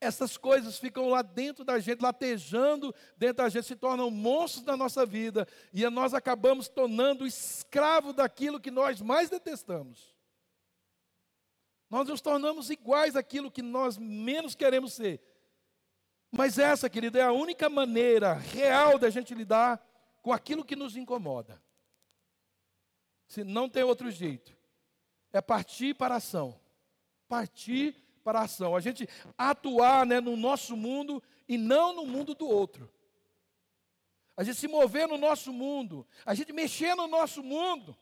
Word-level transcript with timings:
essas 0.00 0.36
coisas 0.36 0.78
ficam 0.78 1.08
lá 1.08 1.22
dentro 1.22 1.64
da 1.64 1.78
gente, 1.78 2.02
latejando 2.02 2.94
dentro 3.16 3.38
da 3.38 3.48
gente, 3.48 3.66
se 3.66 3.76
tornam 3.76 4.10
monstros 4.10 4.64
da 4.64 4.76
nossa 4.76 5.06
vida, 5.06 5.46
e 5.72 5.88
nós 5.88 6.12
acabamos 6.12 6.68
tornando 6.68 7.26
escravo 7.26 8.12
daquilo 8.12 8.60
que 8.60 8.70
nós 8.70 9.00
mais 9.00 9.30
detestamos. 9.30 10.14
Nós 11.88 12.08
nos 12.08 12.20
tornamos 12.20 12.68
iguais 12.68 13.16
àquilo 13.16 13.50
que 13.50 13.62
nós 13.62 13.96
menos 13.96 14.54
queremos 14.54 14.92
ser. 14.92 15.20
Mas 16.30 16.58
essa, 16.58 16.90
querida, 16.90 17.18
é 17.18 17.22
a 17.22 17.32
única 17.32 17.70
maneira 17.70 18.34
real 18.34 18.98
da 18.98 19.08
gente 19.08 19.34
lidar 19.34 19.80
com 20.20 20.32
aquilo 20.32 20.64
que 20.64 20.74
nos 20.74 20.96
incomoda. 20.96 21.62
Se 23.28 23.44
não 23.44 23.68
tem 23.68 23.84
outro 23.84 24.10
jeito, 24.10 24.56
é 25.32 25.40
partir 25.40 25.94
para 25.94 26.14
a 26.14 26.18
ação. 26.18 26.60
Partir 27.28 28.05
para 28.26 28.40
a 28.40 28.42
ação, 28.42 28.74
a 28.74 28.80
gente 28.80 29.08
atuar 29.38 30.04
né, 30.04 30.20
no 30.20 30.36
nosso 30.36 30.76
mundo 30.76 31.22
e 31.46 31.56
não 31.56 31.94
no 31.94 32.04
mundo 32.04 32.34
do 32.34 32.48
outro. 32.48 32.90
A 34.36 34.42
gente 34.42 34.58
se 34.58 34.66
mover 34.66 35.06
no 35.06 35.16
nosso 35.16 35.52
mundo, 35.52 36.04
a 36.24 36.34
gente 36.34 36.52
mexer 36.52 36.96
no 36.96 37.06
nosso 37.06 37.40
mundo. 37.40 37.96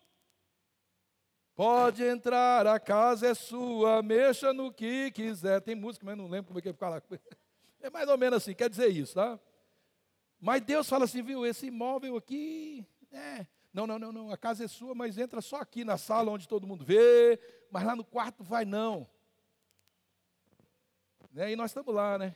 Pode 1.55 2.03
entrar, 2.03 2.67
a 2.67 2.81
casa 2.81 3.27
é 3.27 3.35
sua, 3.35 4.03
mexa 4.03 4.55
no 4.55 4.73
que 4.73 5.11
quiser. 5.11 5.61
Tem 5.61 5.75
música, 5.75 6.07
mas 6.07 6.17
não 6.17 6.27
lembro 6.27 6.47
como 6.47 6.59
é 6.59 6.63
que 6.63 6.73
fica 6.73 6.89
lá. 6.89 7.03
É 7.83 7.91
mais 7.91 8.09
ou 8.09 8.17
menos 8.17 8.39
assim, 8.39 8.55
quer 8.55 8.71
dizer 8.71 8.89
isso, 8.89 9.15
tá? 9.15 9.39
Mas 10.41 10.63
Deus 10.63 10.89
fala 10.89 11.05
assim, 11.05 11.21
viu, 11.21 11.45
esse 11.45 11.67
imóvel 11.67 12.17
aqui, 12.17 12.83
é, 13.13 13.47
não, 13.75 13.87
não, 13.87 13.99
não, 13.99 14.11
não, 14.11 14.31
a 14.31 14.39
casa 14.39 14.65
é 14.65 14.69
sua, 14.69 14.95
mas 14.95 15.19
entra 15.19 15.43
só 15.43 15.57
aqui 15.57 15.85
na 15.85 15.99
sala 15.99 16.31
onde 16.31 16.49
todo 16.49 16.67
mundo 16.67 16.83
vê, 16.83 17.39
mas 17.71 17.85
lá 17.85 17.95
no 17.95 18.05
quarto 18.05 18.43
vai 18.43 18.65
não. 18.65 19.07
Né? 21.35 21.51
E 21.51 21.57
nós 21.57 21.73
estamos 21.73 21.93
lá, 21.93 22.17
né? 22.17 22.35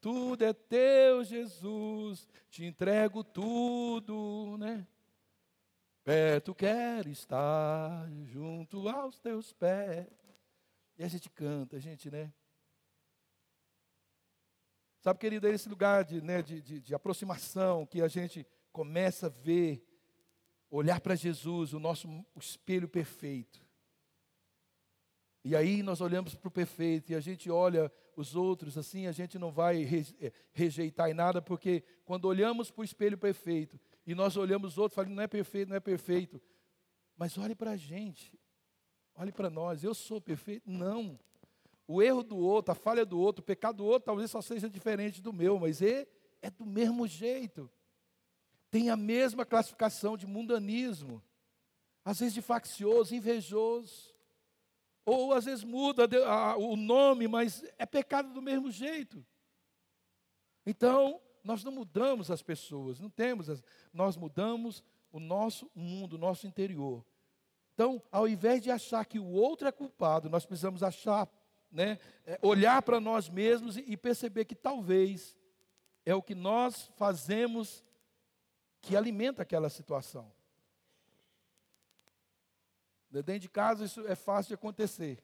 Tudo 0.00 0.44
é 0.44 0.52
teu, 0.52 1.22
Jesus, 1.22 2.26
te 2.50 2.64
entrego 2.64 3.22
tudo, 3.22 4.56
né? 4.58 4.84
Perto 6.02 6.54
quero 6.54 7.08
estar, 7.08 8.10
junto 8.24 8.88
aos 8.88 9.20
teus 9.20 9.52
pés. 9.52 10.08
E 10.98 11.04
a 11.04 11.08
gente 11.08 11.30
canta, 11.30 11.76
a 11.76 11.78
gente, 11.78 12.10
né? 12.10 12.32
Sabe, 14.98 15.20
querido, 15.20 15.46
é 15.46 15.52
esse 15.52 15.68
lugar 15.68 16.04
de, 16.04 16.20
né, 16.20 16.42
de, 16.42 16.60
de, 16.60 16.80
de 16.80 16.94
aproximação 16.94 17.86
que 17.86 18.02
a 18.02 18.08
gente 18.08 18.44
começa 18.72 19.26
a 19.26 19.30
ver, 19.30 19.86
olhar 20.68 21.00
para 21.00 21.14
Jesus, 21.14 21.72
o 21.72 21.78
nosso 21.78 22.08
espelho 22.36 22.88
perfeito. 22.88 23.60
E 25.42 25.56
aí 25.56 25.82
nós 25.82 26.00
olhamos 26.00 26.34
para 26.34 26.48
o 26.48 26.50
perfeito 26.50 27.12
e 27.12 27.14
a 27.14 27.20
gente 27.20 27.50
olha 27.50 27.90
os 28.14 28.36
outros 28.36 28.76
assim, 28.76 29.06
a 29.06 29.12
gente 29.12 29.38
não 29.38 29.50
vai 29.50 29.82
eh, 30.20 30.32
rejeitar 30.52 31.08
em 31.08 31.14
nada, 31.14 31.40
porque 31.40 31.82
quando 32.04 32.26
olhamos 32.26 32.70
para 32.70 32.82
o 32.82 32.84
espelho 32.84 33.16
perfeito 33.16 33.80
e 34.06 34.14
nós 34.14 34.36
olhamos 34.36 34.72
os 34.72 34.78
outros, 34.78 34.94
falando, 34.94 35.14
não 35.14 35.22
é 35.22 35.26
perfeito, 35.26 35.70
não 35.70 35.76
é 35.76 35.80
perfeito. 35.80 36.40
Mas 37.16 37.38
olhe 37.38 37.54
para 37.54 37.70
a 37.70 37.76
gente, 37.76 38.38
olhe 39.14 39.32
para 39.32 39.48
nós, 39.48 39.82
eu 39.82 39.94
sou 39.94 40.20
perfeito? 40.20 40.70
Não. 40.70 41.18
O 41.86 42.02
erro 42.02 42.22
do 42.22 42.36
outro, 42.36 42.72
a 42.72 42.74
falha 42.74 43.06
do 43.06 43.18
outro, 43.18 43.40
o 43.40 43.44
pecado 43.44 43.76
do 43.76 43.86
outro 43.86 44.06
talvez 44.06 44.30
só 44.30 44.42
seja 44.42 44.68
diferente 44.68 45.22
do 45.22 45.32
meu, 45.32 45.58
mas 45.58 45.80
é, 45.80 46.06
é 46.42 46.50
do 46.50 46.66
mesmo 46.66 47.06
jeito. 47.06 47.70
Tem 48.70 48.90
a 48.90 48.96
mesma 48.96 49.46
classificação 49.46 50.18
de 50.18 50.26
mundanismo, 50.26 51.22
às 52.04 52.20
vezes 52.20 52.34
de 52.34 52.42
faccioso, 52.42 53.14
invejoso 53.14 54.09
ou 55.10 55.32
às 55.32 55.44
vezes 55.44 55.64
muda 55.64 56.08
o 56.56 56.76
nome, 56.76 57.26
mas 57.26 57.64
é 57.78 57.84
pecado 57.84 58.32
do 58.32 58.40
mesmo 58.40 58.70
jeito. 58.70 59.24
Então, 60.64 61.20
nós 61.42 61.64
não 61.64 61.72
mudamos 61.72 62.30
as 62.30 62.42
pessoas, 62.42 63.00
não 63.00 63.10
temos, 63.10 63.48
as, 63.48 63.62
nós 63.92 64.16
mudamos 64.16 64.84
o 65.10 65.18
nosso 65.18 65.70
mundo, 65.74 66.14
o 66.14 66.18
nosso 66.18 66.46
interior. 66.46 67.04
Então, 67.74 68.02
ao 68.12 68.28
invés 68.28 68.62
de 68.62 68.70
achar 68.70 69.04
que 69.04 69.18
o 69.18 69.26
outro 69.26 69.66
é 69.66 69.72
culpado, 69.72 70.28
nós 70.28 70.46
precisamos 70.46 70.82
achar, 70.82 71.28
né, 71.72 71.98
é, 72.24 72.38
olhar 72.42 72.82
para 72.82 73.00
nós 73.00 73.28
mesmos 73.28 73.76
e, 73.76 73.84
e 73.86 73.96
perceber 73.96 74.44
que 74.44 74.54
talvez 74.54 75.36
é 76.04 76.14
o 76.14 76.22
que 76.22 76.34
nós 76.34 76.90
fazemos 76.96 77.82
que 78.80 78.96
alimenta 78.96 79.42
aquela 79.42 79.68
situação. 79.68 80.30
Dentro 83.10 83.40
de 83.40 83.48
casa 83.48 83.84
isso 83.84 84.06
é 84.06 84.14
fácil 84.14 84.48
de 84.48 84.54
acontecer. 84.54 85.22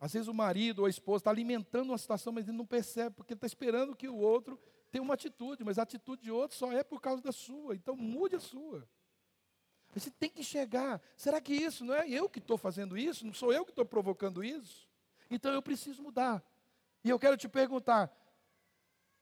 Às 0.00 0.12
vezes 0.12 0.26
o 0.26 0.34
marido 0.34 0.80
ou 0.80 0.86
a 0.86 0.90
esposa 0.90 1.20
está 1.20 1.30
alimentando 1.30 1.90
uma 1.90 1.98
situação, 1.98 2.32
mas 2.32 2.48
ele 2.48 2.56
não 2.56 2.66
percebe, 2.66 3.14
porque 3.14 3.34
está 3.34 3.46
esperando 3.46 3.94
que 3.94 4.08
o 4.08 4.16
outro 4.16 4.58
tenha 4.90 5.02
uma 5.02 5.14
atitude, 5.14 5.62
mas 5.62 5.78
a 5.78 5.82
atitude 5.82 6.22
de 6.22 6.30
outro 6.30 6.56
só 6.56 6.72
é 6.72 6.82
por 6.82 7.00
causa 7.00 7.22
da 7.22 7.30
sua. 7.30 7.76
Então 7.76 7.96
mude 7.96 8.34
a 8.34 8.40
sua. 8.40 8.86
Você 9.94 10.10
tem 10.10 10.28
que 10.28 10.42
chegar. 10.42 11.00
Será 11.16 11.40
que 11.40 11.54
isso 11.54 11.84
não 11.84 11.94
é 11.94 12.08
eu 12.08 12.28
que 12.28 12.40
estou 12.40 12.58
fazendo 12.58 12.98
isso? 12.98 13.24
Não 13.24 13.32
sou 13.32 13.52
eu 13.52 13.64
que 13.64 13.70
estou 13.70 13.84
provocando 13.84 14.42
isso? 14.42 14.88
Então 15.30 15.52
eu 15.52 15.62
preciso 15.62 16.02
mudar. 16.02 16.42
E 17.04 17.10
eu 17.10 17.18
quero 17.18 17.36
te 17.36 17.48
perguntar: 17.48 18.10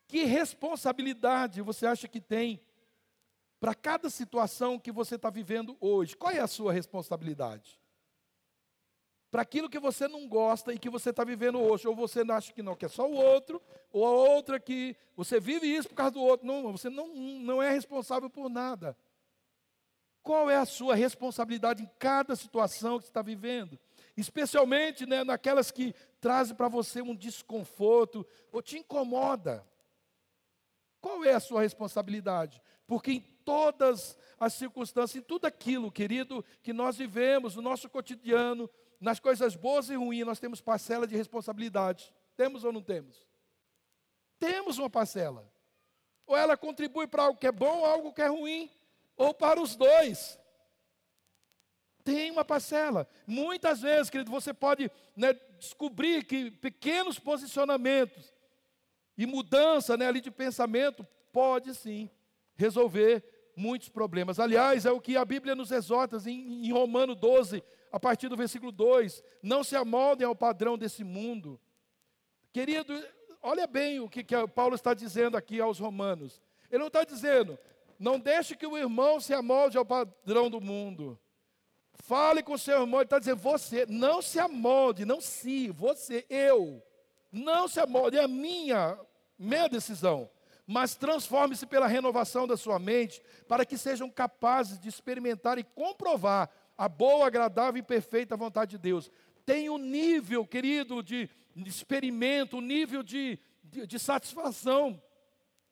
que 0.06 0.24
responsabilidade 0.24 1.60
você 1.60 1.86
acha 1.86 2.08
que 2.08 2.20
tem 2.20 2.60
para 3.60 3.74
cada 3.74 4.08
situação 4.08 4.78
que 4.78 4.90
você 4.90 5.16
está 5.16 5.28
vivendo 5.28 5.76
hoje? 5.78 6.16
Qual 6.16 6.32
é 6.32 6.40
a 6.40 6.46
sua 6.46 6.72
responsabilidade? 6.72 7.78
Para 9.30 9.42
aquilo 9.42 9.70
que 9.70 9.78
você 9.78 10.08
não 10.08 10.26
gosta 10.26 10.72
e 10.72 10.78
que 10.78 10.90
você 10.90 11.10
está 11.10 11.22
vivendo 11.22 11.60
hoje. 11.60 11.86
Ou 11.86 11.94
você 11.94 12.20
acha 12.30 12.52
que 12.52 12.62
não, 12.62 12.74
que 12.74 12.84
é 12.84 12.88
só 12.88 13.08
o 13.08 13.14
outro, 13.14 13.62
ou 13.92 14.04
a 14.04 14.10
outra 14.10 14.58
que 14.58 14.96
você 15.16 15.38
vive 15.38 15.66
isso 15.66 15.88
por 15.88 15.94
causa 15.94 16.12
do 16.12 16.22
outro. 16.22 16.46
Não, 16.46 16.72
você 16.72 16.90
não, 16.90 17.14
não 17.14 17.62
é 17.62 17.70
responsável 17.70 18.28
por 18.28 18.48
nada. 18.48 18.96
Qual 20.22 20.50
é 20.50 20.56
a 20.56 20.66
sua 20.66 20.94
responsabilidade 20.94 21.82
em 21.82 21.90
cada 21.98 22.36
situação 22.36 22.98
que 22.98 23.04
você 23.04 23.10
está 23.10 23.22
vivendo? 23.22 23.78
Especialmente 24.16 25.06
né, 25.06 25.24
naquelas 25.24 25.70
que 25.70 25.94
trazem 26.20 26.54
para 26.54 26.68
você 26.68 27.00
um 27.00 27.14
desconforto 27.14 28.26
ou 28.52 28.60
te 28.60 28.78
incomoda. 28.78 29.66
Qual 31.00 31.24
é 31.24 31.32
a 31.32 31.40
sua 31.40 31.62
responsabilidade? 31.62 32.60
Porque 32.86 33.12
em 33.12 33.20
todas 33.44 34.18
as 34.38 34.52
circunstâncias, 34.52 35.22
em 35.22 35.24
tudo 35.24 35.46
aquilo, 35.46 35.90
querido, 35.90 36.44
que 36.62 36.72
nós 36.72 36.98
vivemos, 36.98 37.56
no 37.56 37.62
nosso 37.62 37.88
cotidiano, 37.88 38.68
nas 39.00 39.18
coisas 39.18 39.56
boas 39.56 39.88
e 39.88 39.96
ruins, 39.96 40.26
nós 40.26 40.38
temos 40.38 40.60
parcela 40.60 41.06
de 41.06 41.16
responsabilidade. 41.16 42.14
Temos 42.36 42.64
ou 42.64 42.72
não 42.72 42.82
temos? 42.82 43.26
Temos 44.38 44.78
uma 44.78 44.90
parcela. 44.90 45.50
Ou 46.26 46.36
ela 46.36 46.56
contribui 46.56 47.06
para 47.06 47.24
algo 47.24 47.38
que 47.38 47.46
é 47.46 47.52
bom 47.52 47.78
ou 47.78 47.86
algo 47.86 48.12
que 48.12 48.22
é 48.22 48.26
ruim, 48.26 48.70
ou 49.16 49.32
para 49.32 49.60
os 49.60 49.74
dois. 49.74 50.38
Tem 52.04 52.30
uma 52.30 52.44
parcela. 52.44 53.08
Muitas 53.26 53.80
vezes, 53.80 54.10
querido, 54.10 54.30
você 54.30 54.52
pode 54.52 54.90
né, 55.16 55.32
descobrir 55.58 56.24
que 56.24 56.50
pequenos 56.50 57.18
posicionamentos 57.18 58.32
e 59.16 59.26
mudança 59.26 59.96
né, 59.96 60.06
ali 60.06 60.20
de 60.20 60.30
pensamento 60.30 61.06
pode 61.32 61.74
sim 61.74 62.10
resolver 62.54 63.24
muitos 63.56 63.88
problemas. 63.88 64.40
Aliás, 64.40 64.86
é 64.86 64.90
o 64.90 65.00
que 65.00 65.16
a 65.16 65.24
Bíblia 65.24 65.54
nos 65.54 65.70
exorta 65.70 66.16
em, 66.26 66.66
em 66.66 66.72
Romano 66.72 67.14
12, 67.14 67.62
a 67.90 67.98
partir 67.98 68.28
do 68.28 68.36
versículo 68.36 68.72
2: 68.72 69.22
não 69.42 69.64
se 69.64 69.76
amoldem 69.76 70.26
ao 70.26 70.36
padrão 70.36 70.78
desse 70.78 71.04
mundo. 71.04 71.60
Querido, 72.52 72.92
olha 73.42 73.66
bem 73.66 74.00
o 74.00 74.08
que, 74.08 74.24
que 74.24 74.34
Paulo 74.48 74.74
está 74.74 74.94
dizendo 74.94 75.36
aqui 75.36 75.60
aos 75.60 75.78
romanos. 75.78 76.40
Ele 76.70 76.80
não 76.80 76.86
está 76.86 77.04
dizendo, 77.04 77.58
não 77.98 78.18
deixe 78.18 78.56
que 78.56 78.66
o 78.66 78.78
irmão 78.78 79.20
se 79.20 79.34
amolde 79.34 79.76
ao 79.76 79.84
padrão 79.84 80.48
do 80.48 80.60
mundo. 80.60 81.18
Fale 81.94 82.42
com 82.42 82.54
o 82.54 82.58
seu 82.58 82.80
irmão, 82.80 83.00
ele 83.00 83.04
está 83.04 83.18
dizendo, 83.18 83.40
você, 83.40 83.84
não 83.86 84.22
se 84.22 84.38
amolde, 84.38 85.04
não 85.04 85.20
se, 85.20 85.68
você, 85.70 86.24
eu. 86.30 86.82
Não 87.30 87.68
se 87.68 87.78
amolde, 87.78 88.16
é 88.16 88.24
a 88.24 88.28
minha, 88.28 88.98
minha 89.38 89.68
decisão. 89.68 90.30
Mas 90.66 90.94
transforme-se 90.94 91.66
pela 91.66 91.86
renovação 91.86 92.46
da 92.46 92.56
sua 92.56 92.78
mente, 92.78 93.22
para 93.46 93.66
que 93.66 93.76
sejam 93.76 94.08
capazes 94.08 94.78
de 94.78 94.88
experimentar 94.88 95.58
e 95.58 95.64
comprovar 95.64 96.48
a 96.80 96.88
boa, 96.88 97.26
agradável 97.26 97.78
e 97.78 97.82
perfeita 97.82 98.38
vontade 98.38 98.70
de 98.70 98.78
Deus. 98.78 99.10
Tem 99.44 99.68
um 99.68 99.76
nível, 99.76 100.46
querido, 100.46 101.02
de, 101.02 101.28
experimento, 101.54 102.56
um 102.56 102.62
nível 102.62 103.02
de, 103.02 103.38
de, 103.62 103.86
de 103.86 103.98
satisfação 103.98 104.98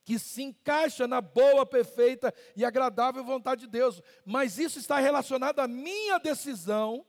que 0.05 0.19
se 0.19 0.43
encaixa 0.43 1.09
na 1.09 1.23
boa, 1.23 1.65
perfeita 1.65 2.33
e 2.55 2.63
agradável 2.63 3.25
vontade 3.25 3.63
de 3.63 3.69
Deus. 3.69 4.03
Mas 4.23 4.59
isso 4.59 4.79
está 4.79 4.99
relacionado 4.99 5.61
à 5.61 5.67
minha 5.67 6.19
decisão, 6.19 7.07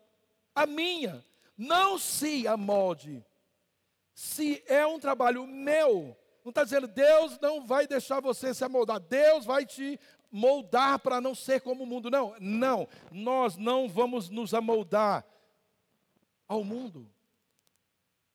a 0.56 0.66
minha. 0.66 1.22
Não 1.58 2.00
se 2.00 2.48
amolde. 2.48 3.22
Se 4.14 4.64
é 4.66 4.88
um 4.88 4.98
trabalho 4.98 5.46
meu, 5.46 6.18
não 6.42 6.52
está 6.52 6.64
dizendo 6.64 6.88
Deus 6.88 7.38
não 7.42 7.66
vai 7.66 7.86
deixar 7.86 8.22
você 8.22 8.54
se 8.54 8.64
amoldar, 8.64 9.02
Deus 9.02 9.44
vai 9.44 9.66
te 9.66 10.00
moldar 10.32 11.00
para 11.00 11.20
não 11.20 11.34
ser 11.34 11.62
como 11.62 11.84
o 11.84 11.88
mundo. 11.88 12.10
Não, 12.10 12.36
não, 12.40 12.88
nós 13.12 13.58
não 13.58 13.88
vamos 13.88 14.30
nos 14.30 14.54
amoldar 14.54 15.26
ao 16.48 16.64
mundo. 16.64 17.10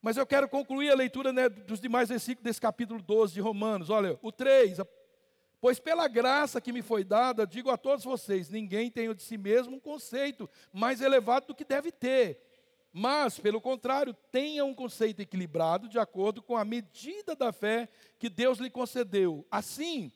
Mas 0.00 0.17
eu 0.17 0.26
quero 0.26 0.49
concluir 0.49 0.91
a 0.91 0.94
leitura 0.94 1.32
né, 1.32 1.49
dos 1.49 1.81
demais 1.81 2.11
versículos 2.11 2.44
desse 2.44 2.61
capítulo 2.61 3.00
12 3.00 3.35
de 3.35 3.41
Romanos. 3.41 3.88
Olha, 3.88 4.19
o 4.23 4.31
3. 4.31 4.79
Pois 5.61 5.81
pela 5.81 6.06
graça 6.06 6.61
que 6.61 6.73
me 6.73 6.82
foi 6.82 7.02
dada, 7.02 7.46
digo 7.46 7.70
a 7.70 7.79
todos 7.79 8.05
vocês: 8.05 8.50
ninguém 8.50 8.91
tem 8.91 9.12
de 9.14 9.23
si 9.23 9.38
mesmo 9.38 9.76
um 9.76 9.81
conceito 9.81 10.49
mais 10.70 11.00
elevado 11.00 11.46
do 11.46 11.55
que 11.55 11.64
deve 11.64 11.91
ter. 11.91 12.38
Mas, 12.93 13.41
pelo 13.41 13.61
contrário, 13.61 14.14
tenha 14.31 14.64
um 14.64 14.75
conceito 14.75 15.20
equilibrado 15.20 15.88
de 15.88 15.99
acordo 15.99 16.43
com 16.43 16.56
a 16.56 16.64
medida 16.64 17.35
da 17.35 17.50
fé 17.50 17.88
que 18.19 18.29
Deus 18.29 18.58
lhe 18.58 18.70
concedeu. 18.70 19.44
Assim, 19.50 20.12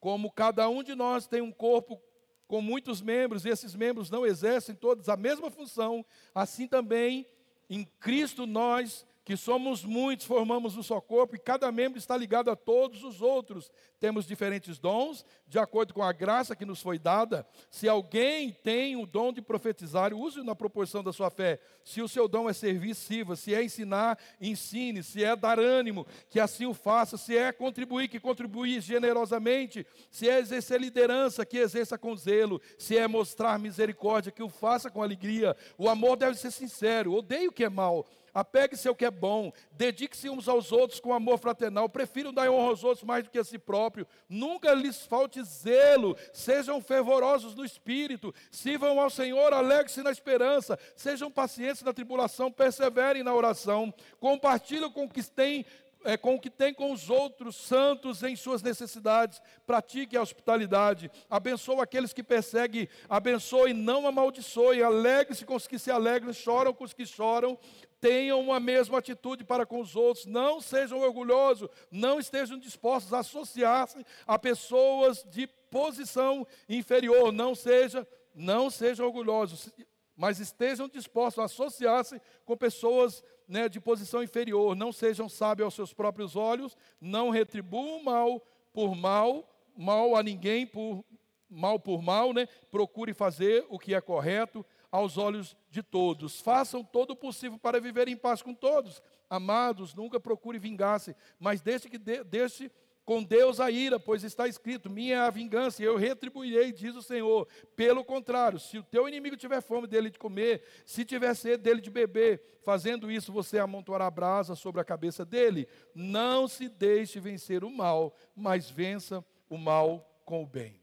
como 0.00 0.30
cada 0.32 0.68
um 0.68 0.82
de 0.82 0.94
nós 0.94 1.26
tem 1.26 1.40
um 1.40 1.52
corpo 1.52 2.00
com 2.46 2.62
muitos 2.62 3.02
membros, 3.02 3.44
e 3.44 3.50
esses 3.50 3.74
membros 3.74 4.10
não 4.10 4.24
exercem 4.24 4.74
todos 4.74 5.08
a 5.08 5.16
mesma 5.16 5.50
função, 5.50 6.04
assim 6.34 6.66
também 6.66 7.26
em 7.68 7.84
Cristo 8.00 8.46
nós 8.46 9.06
que 9.28 9.36
somos 9.36 9.84
muitos, 9.84 10.24
formamos 10.24 10.74
um 10.74 10.82
só 10.82 11.02
corpo 11.02 11.36
e 11.36 11.38
cada 11.38 11.70
membro 11.70 11.98
está 11.98 12.16
ligado 12.16 12.50
a 12.50 12.56
todos 12.56 13.04
os 13.04 13.20
outros. 13.20 13.70
Temos 14.00 14.26
diferentes 14.26 14.78
dons, 14.78 15.22
de 15.46 15.58
acordo 15.58 15.92
com 15.92 16.02
a 16.02 16.12
graça 16.12 16.56
que 16.56 16.64
nos 16.64 16.80
foi 16.80 16.98
dada. 16.98 17.46
Se 17.70 17.86
alguém 17.86 18.50
tem 18.50 18.96
o 18.96 19.04
dom 19.04 19.30
de 19.30 19.42
profetizar, 19.42 20.14
use-o 20.14 20.42
na 20.42 20.54
proporção 20.54 21.04
da 21.04 21.12
sua 21.12 21.28
fé. 21.28 21.60
Se 21.84 22.00
o 22.00 22.08
seu 22.08 22.26
dom 22.26 22.48
é 22.48 22.54
servir, 22.54 22.94
sirva. 22.94 23.36
Se 23.36 23.54
é 23.54 23.62
ensinar, 23.62 24.18
ensine. 24.40 25.02
Se 25.02 25.22
é 25.22 25.36
dar 25.36 25.60
ânimo, 25.60 26.06
que 26.30 26.40
assim 26.40 26.64
o 26.64 26.72
faça. 26.72 27.18
Se 27.18 27.36
é 27.36 27.52
contribuir, 27.52 28.08
que 28.08 28.18
contribui 28.18 28.80
generosamente. 28.80 29.86
Se 30.10 30.26
é 30.26 30.38
exercer 30.38 30.80
liderança, 30.80 31.44
que 31.44 31.58
exerça 31.58 31.98
com 31.98 32.16
zelo. 32.16 32.62
Se 32.78 32.96
é 32.96 33.06
mostrar 33.06 33.58
misericórdia, 33.58 34.32
que 34.32 34.42
o 34.42 34.48
faça 34.48 34.90
com 34.90 35.02
alegria. 35.02 35.54
O 35.76 35.86
amor 35.86 36.16
deve 36.16 36.38
ser 36.38 36.50
sincero. 36.50 37.12
Odeie 37.12 37.48
o 37.48 37.52
que 37.52 37.64
é 37.64 37.68
mal 37.68 38.06
Apegue-se 38.32 38.88
ao 38.88 38.94
que 38.94 39.04
é 39.04 39.10
bom, 39.10 39.52
dedique-se 39.72 40.28
uns 40.28 40.48
aos 40.48 40.72
outros 40.72 41.00
com 41.00 41.12
amor 41.12 41.38
fraternal, 41.38 41.88
prefiram 41.88 42.32
dar 42.32 42.50
honra 42.50 42.70
aos 42.70 42.84
outros 42.84 43.04
mais 43.04 43.24
do 43.24 43.30
que 43.30 43.38
a 43.38 43.44
si 43.44 43.58
próprio, 43.58 44.06
nunca 44.28 44.74
lhes 44.74 45.04
falte 45.04 45.42
zelo, 45.42 46.16
sejam 46.32 46.80
fervorosos 46.80 47.54
no 47.54 47.64
espírito, 47.64 48.34
sirvam 48.50 49.00
ao 49.00 49.10
Senhor, 49.10 49.52
alegre-se 49.52 50.02
na 50.02 50.10
esperança, 50.10 50.78
sejam 50.94 51.30
pacientes 51.30 51.82
na 51.82 51.92
tribulação, 51.92 52.50
perseverem 52.50 53.22
na 53.22 53.34
oração, 53.34 53.92
compartilhem 54.20 54.90
com 54.90 55.04
o 55.04 55.08
que 55.08 55.22
têm 55.22 55.64
é, 56.04 56.16
com 56.16 56.34
o 56.34 56.40
que 56.40 56.50
tem 56.50 56.72
com 56.72 56.92
os 56.92 57.10
outros 57.10 57.56
santos 57.56 58.22
em 58.22 58.36
suas 58.36 58.62
necessidades, 58.62 59.40
pratique 59.66 60.16
a 60.16 60.22
hospitalidade, 60.22 61.10
abençoe 61.28 61.80
aqueles 61.80 62.12
que 62.12 62.22
perseguem, 62.22 62.88
abençoe, 63.08 63.72
não 63.72 64.06
amaldiçoe, 64.06 64.82
alegre-se 64.82 65.44
com 65.44 65.56
os 65.56 65.66
que 65.66 65.78
se 65.78 65.90
alegram, 65.90 66.32
choram 66.32 66.72
com 66.72 66.84
os 66.84 66.92
que 66.92 67.04
choram, 67.04 67.58
tenham 68.00 68.40
uma 68.40 68.60
mesma 68.60 68.98
atitude 68.98 69.44
para 69.44 69.66
com 69.66 69.80
os 69.80 69.96
outros, 69.96 70.26
não 70.26 70.60
sejam 70.60 71.00
orgulhosos, 71.00 71.68
não 71.90 72.18
estejam 72.18 72.58
dispostos 72.58 73.12
a 73.12 73.20
associar-se 73.20 74.04
a 74.26 74.38
pessoas 74.38 75.24
de 75.24 75.46
posição 75.70 76.46
inferior, 76.68 77.32
não 77.32 77.54
seja, 77.54 78.06
não 78.34 78.70
sejam 78.70 79.06
orgulhosos, 79.06 79.70
mas 80.16 80.40
estejam 80.40 80.88
dispostos 80.88 81.40
a 81.40 81.44
associar-se 81.44 82.20
com 82.44 82.56
pessoas 82.56 83.22
né, 83.46 83.68
de 83.68 83.80
posição 83.80 84.22
inferior, 84.22 84.76
não 84.76 84.92
sejam 84.92 85.28
sábios 85.28 85.64
aos 85.64 85.74
seus 85.74 85.92
próprios 85.92 86.36
olhos, 86.36 86.76
não 87.00 87.30
retribuam 87.30 88.02
mal 88.02 88.42
por 88.72 88.94
mal, 88.94 89.48
mal 89.76 90.16
a 90.16 90.22
ninguém 90.22 90.66
por 90.66 91.04
mal 91.50 91.78
por 91.78 92.02
mal, 92.02 92.32
né? 92.32 92.46
Procure 92.70 93.14
fazer 93.14 93.64
o 93.70 93.78
que 93.78 93.94
é 93.94 94.00
correto, 94.00 94.64
aos 94.90 95.18
olhos 95.18 95.56
de 95.70 95.82
todos. 95.82 96.40
Façam 96.40 96.82
todo 96.82 97.12
o 97.12 97.16
possível 97.16 97.58
para 97.58 97.80
viver 97.80 98.08
em 98.08 98.16
paz 98.16 98.42
com 98.42 98.54
todos. 98.54 99.02
Amados, 99.28 99.94
nunca 99.94 100.18
procure 100.18 100.58
vingar-se, 100.58 101.14
mas 101.38 101.60
deixe 101.60 101.88
que 101.88 101.98
de, 101.98 102.24
deixe 102.24 102.70
com 103.08 103.22
Deus 103.22 103.58
a 103.58 103.70
ira, 103.70 103.98
pois 103.98 104.22
está 104.22 104.46
escrito: 104.46 104.90
minha 104.90 105.16
é 105.16 105.18
a 105.20 105.30
vingança, 105.30 105.82
eu 105.82 105.96
retribuirei, 105.96 106.72
diz 106.72 106.94
o 106.94 107.02
Senhor. 107.02 107.48
Pelo 107.74 108.04
contrário, 108.04 108.58
se 108.58 108.76
o 108.76 108.82
teu 108.82 109.08
inimigo 109.08 109.34
tiver 109.34 109.62
fome 109.62 109.86
dele 109.86 110.10
de 110.10 110.18
comer, 110.18 110.62
se 110.84 111.06
tiver 111.06 111.34
sede 111.34 111.62
dele 111.62 111.80
de 111.80 111.90
beber, 111.90 112.58
fazendo 112.62 113.10
isso 113.10 113.32
você 113.32 113.58
amontoará 113.58 114.10
brasa 114.10 114.54
sobre 114.54 114.80
a 114.80 114.84
cabeça 114.84 115.24
dele. 115.24 115.66
Não 115.94 116.46
se 116.46 116.68
deixe 116.68 117.18
vencer 117.18 117.64
o 117.64 117.70
mal, 117.70 118.14
mas 118.36 118.68
vença 118.68 119.24
o 119.48 119.56
mal 119.56 120.20
com 120.24 120.42
o 120.42 120.46
bem. 120.46 120.78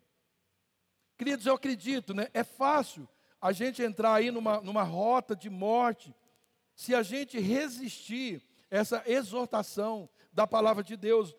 Queridos, 1.18 1.46
eu 1.46 1.54
acredito, 1.54 2.12
né? 2.14 2.28
É 2.34 2.44
fácil 2.44 3.08
a 3.46 3.52
gente 3.52 3.84
entrar 3.84 4.16
aí 4.16 4.32
numa, 4.32 4.60
numa 4.60 4.82
rota 4.82 5.36
de 5.36 5.52
morte, 5.52 6.16
se 6.76 6.96
a 6.96 7.04
gente 7.04 7.38
resistir 7.40 8.42
essa 8.72 9.04
exortação 9.06 10.10
da 10.34 10.48
palavra 10.48 10.84
de 10.84 10.98
Deus. 10.98 11.36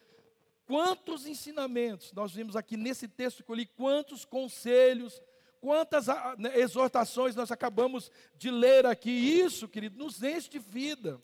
Quantos 0.66 1.26
ensinamentos 1.26 2.12
nós 2.12 2.32
vimos 2.32 2.54
aqui 2.54 2.76
nesse 2.76 3.08
texto 3.08 3.42
que 3.42 3.50
eu 3.50 3.56
li, 3.56 3.66
quantos 3.66 4.24
conselhos, 4.24 5.20
quantas 5.60 6.08
ah, 6.08 6.36
né, 6.38 6.56
exortações 6.56 7.34
nós 7.34 7.50
acabamos 7.50 8.08
de 8.36 8.52
ler 8.52 8.86
aqui. 8.86 9.10
Isso, 9.10 9.66
querido, 9.66 9.98
nos 9.98 10.22
enche 10.22 10.48
de 10.48 10.60
vida. 10.60 11.20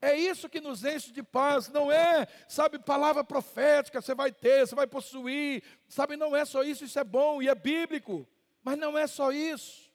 É 0.00 0.16
isso 0.16 0.48
que 0.48 0.62
nos 0.62 0.82
enche 0.82 1.12
de 1.12 1.22
paz, 1.22 1.68
não 1.68 1.92
é, 1.92 2.26
sabe, 2.48 2.78
palavra 2.78 3.22
profética, 3.22 4.00
você 4.00 4.14
vai 4.14 4.32
ter, 4.32 4.66
você 4.66 4.74
vai 4.74 4.86
possuir, 4.86 5.62
sabe, 5.86 6.16
não 6.16 6.34
é 6.34 6.46
só 6.46 6.64
isso, 6.64 6.86
isso 6.86 6.98
é 6.98 7.04
bom 7.04 7.42
e 7.42 7.48
é 7.50 7.54
bíblico, 7.54 8.26
mas 8.64 8.78
não 8.78 8.96
é 8.96 9.06
só 9.06 9.30
isso. 9.30 9.91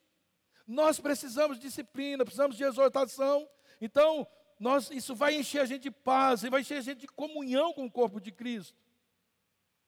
Nós 0.67 0.99
precisamos 0.99 1.57
de 1.57 1.63
disciplina, 1.63 2.25
precisamos 2.25 2.57
de 2.57 2.63
exortação. 2.63 3.47
Então, 3.79 4.27
nós, 4.59 4.91
isso 4.91 5.15
vai 5.15 5.35
encher 5.35 5.61
a 5.61 5.65
gente 5.65 5.83
de 5.83 5.91
paz, 5.91 6.41
vai 6.41 6.61
encher 6.61 6.77
a 6.77 6.81
gente 6.81 6.99
de 6.99 7.07
comunhão 7.07 7.73
com 7.73 7.85
o 7.85 7.91
corpo 7.91 8.19
de 8.19 8.31
Cristo. 8.31 8.75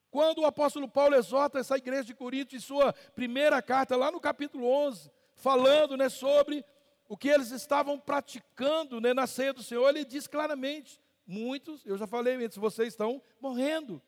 Quando 0.09 0.39
o 0.39 0.45
apóstolo 0.45 0.87
Paulo 0.87 1.15
exorta 1.15 1.59
essa 1.59 1.77
igreja 1.77 2.05
de 2.05 2.15
Corinto 2.15 2.55
em 2.55 2.59
sua 2.59 2.93
primeira 3.13 3.61
carta, 3.61 3.95
lá 3.95 4.11
no 4.11 4.19
capítulo 4.19 4.65
11, 4.65 5.11
falando 5.35 5.97
né, 5.97 6.09
sobre 6.09 6.65
o 7.07 7.17
que 7.17 7.27
eles 7.27 7.51
estavam 7.51 7.99
praticando 7.99 9.01
né, 9.01 9.13
na 9.13 9.27
ceia 9.27 9.53
do 9.53 9.61
Senhor, 9.61 9.87
ele 9.89 10.05
diz 10.05 10.27
claramente: 10.27 10.99
muitos, 11.27 11.85
eu 11.85 11.97
já 11.97 12.07
falei 12.07 12.35
antes, 12.35 12.57
vocês 12.57 12.89
estão 12.89 13.21
morrendo. 13.39 14.01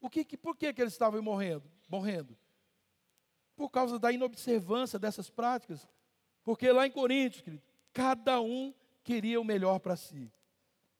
O 0.00 0.08
que, 0.08 0.24
que, 0.24 0.36
por 0.36 0.56
que, 0.56 0.72
que 0.72 0.82
eles 0.82 0.92
estavam 0.92 1.20
morrendo? 1.20 1.70
morrendo? 1.88 2.36
Por 3.56 3.70
causa 3.70 3.98
da 3.98 4.12
inobservância 4.12 4.98
dessas 4.98 5.30
práticas. 5.30 5.88
Porque 6.42 6.70
lá 6.70 6.86
em 6.86 6.90
Coríntios, 6.90 7.42
querido, 7.42 7.62
cada 7.92 8.40
um 8.40 8.74
queria 9.02 9.40
o 9.40 9.44
melhor 9.44 9.78
para 9.78 9.96
si. 9.96 10.30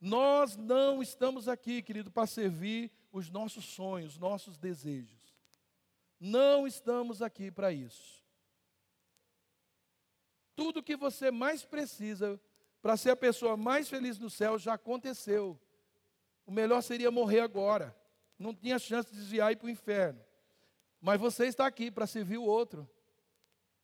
Nós 0.00 0.56
não 0.56 1.02
estamos 1.02 1.48
aqui, 1.48 1.82
querido, 1.82 2.10
para 2.10 2.26
servir 2.26 2.90
os 3.10 3.30
nossos 3.30 3.64
sonhos, 3.64 4.18
nossos 4.18 4.58
desejos. 4.58 5.34
Não 6.20 6.66
estamos 6.66 7.22
aqui 7.22 7.50
para 7.50 7.72
isso. 7.72 8.22
Tudo 10.54 10.82
que 10.82 10.96
você 10.96 11.30
mais 11.30 11.64
precisa 11.64 12.40
para 12.80 12.96
ser 12.96 13.10
a 13.10 13.16
pessoa 13.16 13.56
mais 13.56 13.88
feliz 13.88 14.18
no 14.18 14.30
céu 14.30 14.58
já 14.58 14.74
aconteceu. 14.74 15.58
O 16.46 16.52
melhor 16.52 16.82
seria 16.82 17.10
morrer 17.10 17.40
agora. 17.40 17.96
Não 18.38 18.54
tinha 18.54 18.78
chance 18.78 19.10
de 19.10 19.16
desviar 19.16 19.50
e 19.50 19.54
ir 19.54 19.56
para 19.56 19.66
o 19.66 19.70
inferno. 19.70 20.20
Mas 21.04 21.20
você 21.20 21.44
está 21.44 21.66
aqui 21.66 21.90
para 21.90 22.06
servir 22.06 22.38
o 22.38 22.44
outro. 22.44 22.88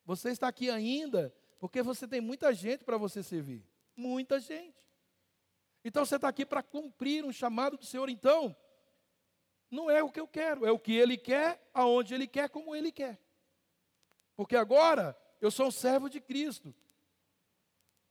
Você 0.07 0.31
está 0.31 0.49
aqui 0.49 0.71
ainda 0.71 1.37
porque 1.59 1.83
você 1.83 2.09
tem 2.09 2.19
muita 2.19 2.51
gente 2.55 2.83
para 2.83 2.97
você 2.97 3.23
servir. 3.23 3.63
Muita 3.95 4.41
gente. 4.41 4.83
Então 5.85 6.03
você 6.03 6.17
está 6.17 6.29
aqui 6.29 6.47
para 6.47 6.63
cumprir 6.63 7.23
um 7.23 7.31
chamado 7.31 7.77
do 7.77 7.85
Senhor. 7.85 8.09
Então, 8.09 8.57
não 9.71 9.91
é 9.91 10.03
o 10.03 10.11
que 10.11 10.19
eu 10.19 10.27
quero, 10.27 10.65
é 10.65 10.71
o 10.73 10.79
que 10.79 10.95
Ele 10.95 11.19
quer, 11.19 11.63
aonde 11.75 12.15
Ele 12.15 12.27
quer, 12.27 12.49
como 12.49 12.75
Ele 12.75 12.91
quer. 12.91 13.21
Porque 14.35 14.57
agora 14.57 15.15
eu 15.43 15.51
sou 15.51 15.67
um 15.67 15.71
servo 15.71 16.09
de 16.09 16.23
Cristo. 16.23 16.75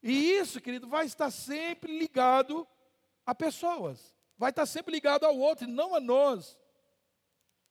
E 0.03 0.33
isso, 0.33 0.61
querido, 0.61 0.87
vai 0.87 1.07
estar 1.07 1.31
sempre 1.31 1.97
ligado 1.97 2.67
a 3.25 3.33
pessoas. 3.33 4.15
Vai 4.37 4.51
estar 4.51 4.67
sempre 4.67 4.91
ligado 4.91 5.23
ao 5.23 5.35
outro, 5.35 5.67
e 5.67 5.71
não 5.71 5.95
a 5.95 5.99
nós 5.99 6.58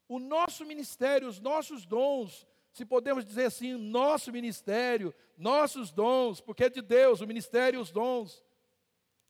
o 0.09 0.19
nosso 0.19 0.65
ministério, 0.65 1.29
os 1.29 1.38
nossos 1.38 1.85
dons, 1.85 2.47
se 2.73 2.85
podemos 2.85 3.25
dizer 3.25 3.45
assim, 3.45 3.75
nosso 3.75 4.33
ministério, 4.33 5.15
nossos 5.37 5.91
dons, 5.91 6.41
porque 6.41 6.65
é 6.65 6.71
de 6.71 6.81
Deus, 6.81 7.21
o 7.21 7.27
ministério 7.27 7.79
e 7.79 7.83
os 7.83 7.91
dons, 7.91 8.43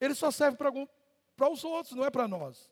ele 0.01 0.15
só 0.15 0.31
serve 0.31 0.57
para 0.57 1.51
os 1.51 1.65
outros, 1.65 1.97
não 1.97 2.05
é 2.05 2.11
para 2.11 2.29
nós. 2.29 2.71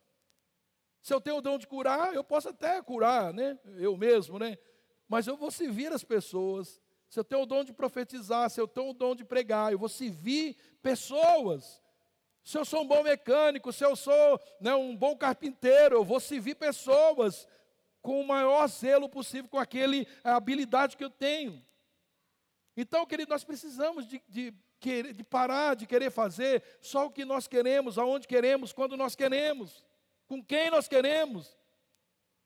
Se 1.02 1.12
eu 1.12 1.20
tenho 1.20 1.36
o 1.36 1.40
dom 1.40 1.58
de 1.58 1.66
curar, 1.66 2.14
eu 2.14 2.24
posso 2.24 2.48
até 2.48 2.80
curar, 2.82 3.32
né? 3.32 3.58
Eu 3.76 3.96
mesmo, 3.96 4.38
né? 4.38 4.58
Mas 5.08 5.26
eu 5.26 5.36
vou 5.36 5.50
servir 5.50 5.92
as 5.92 6.02
pessoas. 6.02 6.80
Se 7.08 7.18
eu 7.20 7.24
tenho 7.24 7.42
o 7.42 7.46
dom 7.46 7.62
de 7.62 7.72
profetizar, 7.72 8.50
se 8.50 8.60
eu 8.60 8.66
tenho 8.66 8.90
o 8.90 8.94
dom 8.94 9.14
de 9.14 9.24
pregar, 9.24 9.72
eu 9.72 9.78
vou 9.78 9.88
servir 9.88 10.56
pessoas. 10.82 11.80
Se 12.42 12.58
eu 12.58 12.64
sou 12.64 12.82
um 12.82 12.86
bom 12.86 13.02
mecânico, 13.02 13.72
se 13.72 13.84
eu 13.84 13.94
sou 13.94 14.40
né, 14.60 14.74
um 14.74 14.96
bom 14.96 15.16
carpinteiro, 15.16 15.96
eu 15.96 16.04
vou 16.04 16.20
servir 16.20 16.56
pessoas 16.56 17.46
com 18.06 18.20
o 18.20 18.24
maior 18.24 18.68
zelo 18.68 19.08
possível, 19.08 19.50
com 19.50 19.58
aquele 19.58 20.06
a 20.22 20.36
habilidade 20.36 20.96
que 20.96 21.02
eu 21.02 21.10
tenho. 21.10 21.60
Então, 22.76 23.04
querido, 23.04 23.30
nós 23.30 23.42
precisamos 23.42 24.06
de, 24.06 24.22
de 24.28 24.54
de 25.14 25.24
parar 25.24 25.74
de 25.74 25.86
querer 25.86 26.10
fazer 26.10 26.62
só 26.80 27.06
o 27.06 27.10
que 27.10 27.24
nós 27.24 27.48
queremos, 27.48 27.98
aonde 27.98 28.28
queremos, 28.28 28.72
quando 28.72 28.96
nós 28.96 29.16
queremos, 29.16 29.82
com 30.28 30.44
quem 30.44 30.70
nós 30.70 30.86
queremos. 30.86 31.56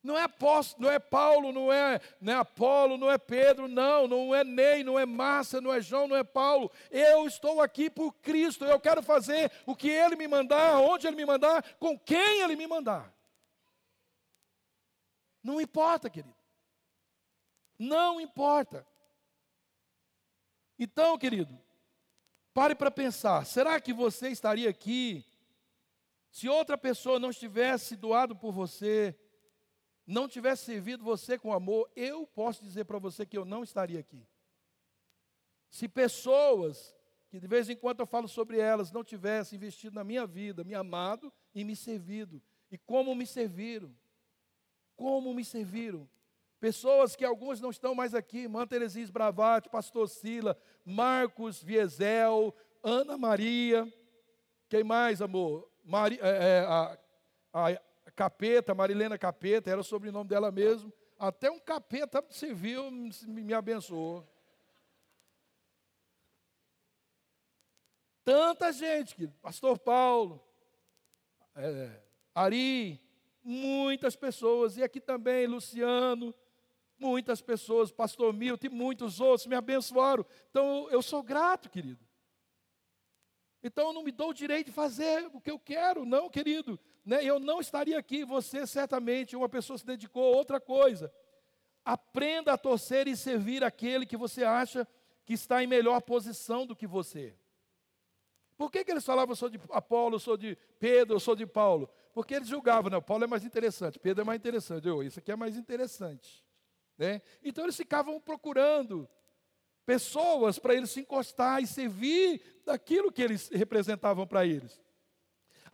Não 0.02 0.16
é 0.16 0.22
apóstolo, 0.22 0.84
não 0.86 0.90
é 0.90 0.98
Paulo, 0.98 1.52
não 1.52 1.70
é, 1.70 2.00
não 2.20 2.32
é 2.32 2.36
Apolo, 2.36 2.96
não 2.96 3.10
é 3.10 3.18
Pedro, 3.18 3.68
não, 3.68 4.08
não 4.08 4.34
é 4.34 4.42
Ney, 4.42 4.82
não 4.82 4.98
é 4.98 5.04
Márcia, 5.04 5.60
não 5.60 5.74
é 5.74 5.82
João, 5.82 6.08
não 6.08 6.16
é 6.16 6.24
Paulo. 6.24 6.70
Eu 6.90 7.26
estou 7.26 7.60
aqui 7.60 7.90
por 7.90 8.14
Cristo, 8.14 8.64
eu 8.64 8.80
quero 8.80 9.02
fazer 9.02 9.52
o 9.66 9.76
que 9.76 9.90
Ele 9.90 10.16
me 10.16 10.26
mandar, 10.26 10.78
onde 10.78 11.06
Ele 11.06 11.16
me 11.16 11.26
mandar, 11.26 11.62
com 11.78 11.98
quem 11.98 12.40
Ele 12.40 12.56
me 12.56 12.66
mandar. 12.66 13.12
Não 15.42 15.60
importa, 15.60 16.10
querido. 16.10 16.34
Não 17.78 18.20
importa. 18.20 18.86
Então, 20.78 21.16
querido, 21.18 21.58
pare 22.52 22.74
para 22.74 22.90
pensar: 22.90 23.44
será 23.46 23.80
que 23.80 23.92
você 23.92 24.28
estaria 24.28 24.68
aqui 24.68 25.24
se 26.30 26.48
outra 26.48 26.76
pessoa 26.78 27.18
não 27.18 27.30
estivesse 27.30 27.96
doado 27.96 28.36
por 28.36 28.52
você, 28.52 29.18
não 30.06 30.28
tivesse 30.28 30.64
servido 30.64 31.04
você 31.04 31.38
com 31.38 31.52
amor? 31.52 31.90
Eu 31.96 32.26
posso 32.26 32.62
dizer 32.62 32.84
para 32.84 32.98
você 32.98 33.24
que 33.24 33.36
eu 33.36 33.44
não 33.44 33.62
estaria 33.62 33.98
aqui. 34.00 34.26
Se 35.70 35.88
pessoas, 35.88 36.94
que 37.30 37.38
de 37.38 37.46
vez 37.46 37.68
em 37.70 37.76
quando 37.76 38.00
eu 38.00 38.06
falo 38.06 38.28
sobre 38.28 38.58
elas, 38.58 38.90
não 38.90 39.04
tivessem 39.04 39.56
investido 39.56 39.94
na 39.94 40.04
minha 40.04 40.26
vida, 40.26 40.64
me 40.64 40.74
amado 40.74 41.32
e 41.54 41.64
me 41.64 41.76
servido, 41.76 42.42
e 42.70 42.76
como 42.76 43.14
me 43.14 43.26
serviram, 43.26 43.94
como 45.00 45.32
me 45.32 45.42
serviram. 45.42 46.06
Pessoas 46.60 47.16
que 47.16 47.24
alguns 47.24 47.58
não 47.58 47.70
estão 47.70 47.94
mais 47.94 48.14
aqui, 48.14 48.40
Irmã 48.40 48.66
Teresis 48.66 49.08
Bravati, 49.08 49.70
Pastor 49.70 50.06
Sila, 50.10 50.54
Marcos 50.84 51.62
Viesel, 51.62 52.54
Ana 52.82 53.16
Maria, 53.16 53.90
quem 54.68 54.84
mais, 54.84 55.22
amor? 55.22 55.66
Mari, 55.82 56.18
é, 56.20 56.28
é, 56.28 56.66
a, 56.68 56.98
a, 57.54 58.10
Capeta, 58.14 58.74
Marilena 58.74 59.16
Capeta, 59.16 59.70
era 59.70 59.80
o 59.80 59.84
sobrenome 59.84 60.28
dela 60.28 60.52
mesmo. 60.52 60.92
Até 61.18 61.50
um 61.50 61.58
capeta 61.58 62.22
me, 63.26 63.42
me 63.42 63.54
abençoou. 63.54 64.28
Tanta 68.22 68.70
gente, 68.70 69.14
que, 69.14 69.28
Pastor 69.28 69.78
Paulo, 69.78 70.44
é, 71.56 72.02
Ari, 72.34 73.00
muitas 73.42 74.16
pessoas, 74.16 74.76
e 74.76 74.82
aqui 74.82 75.00
também 75.00 75.46
Luciano, 75.46 76.34
Muitas 77.00 77.40
pessoas, 77.40 77.90
pastor 77.90 78.34
Milton 78.34 78.66
e 78.66 78.68
muitos 78.68 79.20
outros 79.20 79.46
me 79.46 79.56
abençoaram. 79.56 80.24
Então 80.50 80.86
eu 80.90 81.00
sou 81.00 81.22
grato, 81.22 81.70
querido. 81.70 82.06
Então 83.62 83.86
eu 83.88 83.92
não 83.94 84.02
me 84.02 84.12
dou 84.12 84.28
o 84.28 84.34
direito 84.34 84.66
de 84.66 84.72
fazer 84.72 85.26
o 85.32 85.40
que 85.40 85.50
eu 85.50 85.58
quero, 85.58 86.04
não, 86.04 86.28
querido. 86.28 86.78
Né? 87.02 87.24
Eu 87.24 87.40
não 87.40 87.58
estaria 87.58 87.98
aqui, 87.98 88.22
você 88.22 88.66
certamente, 88.66 89.34
uma 89.34 89.48
pessoa 89.48 89.78
se 89.78 89.86
dedicou 89.86 90.22
a 90.34 90.36
outra 90.36 90.60
coisa. 90.60 91.10
Aprenda 91.82 92.52
a 92.52 92.58
torcer 92.58 93.08
e 93.08 93.16
servir 93.16 93.64
aquele 93.64 94.04
que 94.04 94.16
você 94.16 94.44
acha 94.44 94.86
que 95.24 95.32
está 95.32 95.64
em 95.64 95.66
melhor 95.66 96.02
posição 96.02 96.66
do 96.66 96.76
que 96.76 96.86
você. 96.86 97.34
Por 98.60 98.70
que, 98.70 98.84
que 98.84 98.90
eles 98.90 99.06
falavam, 99.06 99.32
eu 99.32 99.36
sou 99.36 99.48
de 99.48 99.58
Apolo, 99.70 100.16
eu 100.16 100.18
sou 100.20 100.36
de 100.36 100.54
Pedro, 100.78 101.16
eu 101.16 101.20
sou 101.20 101.34
de 101.34 101.46
Paulo? 101.46 101.88
Porque 102.12 102.34
eles 102.34 102.46
julgavam, 102.46 102.90
não, 102.90 103.00
Paulo 103.00 103.24
é 103.24 103.26
mais 103.26 103.42
interessante, 103.42 103.98
Pedro 103.98 104.20
é 104.20 104.24
mais 104.24 104.38
interessante, 104.38 104.86
eu, 104.86 105.02
isso 105.02 105.18
aqui 105.18 105.32
é 105.32 105.34
mais 105.34 105.56
interessante. 105.56 106.44
Né? 106.98 107.22
Então 107.42 107.64
eles 107.64 107.74
ficavam 107.74 108.20
procurando 108.20 109.08
pessoas 109.86 110.58
para 110.58 110.74
eles 110.74 110.90
se 110.90 111.00
encostar 111.00 111.62
e 111.62 111.66
servir 111.66 112.60
daquilo 112.62 113.10
que 113.10 113.22
eles 113.22 113.48
representavam 113.48 114.26
para 114.26 114.44
eles. 114.44 114.78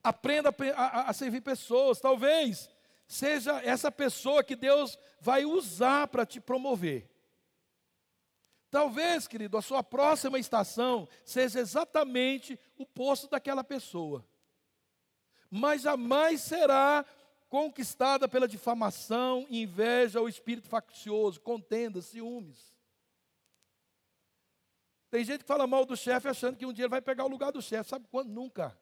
Aprenda 0.01 0.55
a, 0.77 0.83
a, 0.85 1.11
a 1.11 1.13
servir 1.13 1.41
pessoas, 1.41 1.99
talvez 1.99 2.71
seja 3.09 3.61
essa 3.65 3.91
pessoa 3.91 4.45
que 4.45 4.55
Deus 4.55 4.97
vai 5.21 5.45
usar 5.45 6.07
para 6.07 6.25
te 6.25 6.41
promover. 6.41 7.11
Talvez, 8.77 9.27
querido, 9.27 9.57
a 9.57 9.63
sua 9.63 9.83
próxima 9.83 10.39
estação 10.39 11.09
seja 11.25 11.59
exatamente 11.61 12.61
o 12.77 12.85
posto 12.85 13.27
daquela 13.27 13.65
pessoa. 13.65 14.23
Mas 15.51 15.81
jamais 15.81 16.43
será 16.43 17.03
conquistada 17.49 18.29
pela 18.29 18.47
difamação, 18.47 19.47
inveja 19.49 20.21
ou 20.21 20.29
espírito 20.29 20.69
faccioso, 20.69 21.41
contenda, 21.41 22.03
ciúmes. 22.03 22.77
Tem 25.09 25.25
gente 25.25 25.41
que 25.41 25.49
fala 25.49 25.67
mal 25.67 25.87
do 25.87 25.97
chefe 25.97 26.29
achando 26.29 26.59
que 26.59 26.67
um 26.67 26.73
dia 26.75 26.83
ele 26.83 26.91
vai 26.91 27.01
pegar 27.01 27.25
o 27.25 27.29
lugar 27.29 27.53
do 27.53 27.63
chefe. 27.63 27.89
Sabe 27.89 28.07
quando? 28.11 28.29
Nunca. 28.29 28.79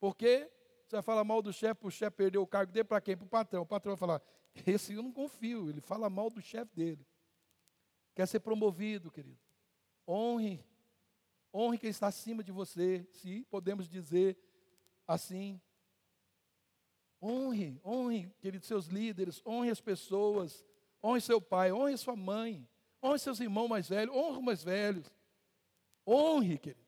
Porque 0.00 0.50
você 0.86 0.96
vai 0.96 1.02
falar 1.02 1.24
mal 1.24 1.42
do 1.42 1.52
chefe, 1.52 1.86
o 1.86 1.90
chefe 1.90 2.16
perdeu 2.16 2.40
o 2.40 2.46
cargo 2.46 2.72
dele 2.72 2.84
para 2.84 3.02
quem? 3.02 3.18
Para 3.18 3.26
o 3.26 3.28
patrão. 3.28 3.62
O 3.64 3.66
patrão 3.66 3.94
vai 3.94 3.98
falar, 3.98 4.22
esse 4.66 4.94
eu 4.94 5.02
não 5.02 5.12
confio, 5.12 5.68
ele 5.68 5.82
fala 5.82 6.08
mal 6.08 6.30
do 6.30 6.40
chefe 6.40 6.74
dele. 6.74 7.06
Quer 8.14 8.26
ser 8.26 8.40
promovido, 8.40 9.10
querido. 9.10 9.38
Honre. 10.06 10.64
Honre 11.52 11.78
quem 11.78 11.90
está 11.90 12.08
acima 12.08 12.42
de 12.42 12.50
você, 12.50 13.06
se 13.12 13.44
podemos 13.50 13.88
dizer 13.88 14.36
assim. 15.06 15.60
Honre, 17.22 17.80
honre, 17.84 18.30
queridos, 18.40 18.68
seus 18.68 18.86
líderes, 18.86 19.40
honre 19.46 19.70
as 19.70 19.80
pessoas, 19.80 20.64
honre 21.02 21.20
seu 21.20 21.40
pai, 21.40 21.72
honre 21.72 21.96
sua 21.96 22.14
mãe, 22.14 22.68
honre 23.02 23.18
seus 23.18 23.40
irmãos 23.40 23.68
mais 23.68 23.88
velhos, 23.88 24.14
honre 24.14 24.38
os 24.38 24.44
mais 24.44 24.62
velhos. 24.62 25.10
Honre, 26.06 26.58
querido. 26.58 26.84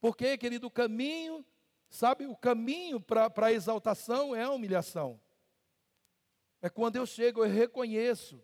Porque, 0.00 0.36
querido, 0.36 0.66
o 0.66 0.70
caminho, 0.70 1.44
sabe, 1.88 2.26
o 2.26 2.36
caminho 2.36 3.00
para 3.00 3.30
a 3.36 3.52
exaltação 3.52 4.34
é 4.34 4.42
a 4.42 4.50
humilhação. 4.50 5.20
É 6.60 6.68
quando 6.68 6.96
eu 6.96 7.06
chego, 7.06 7.44
eu 7.44 7.50
reconheço, 7.50 8.42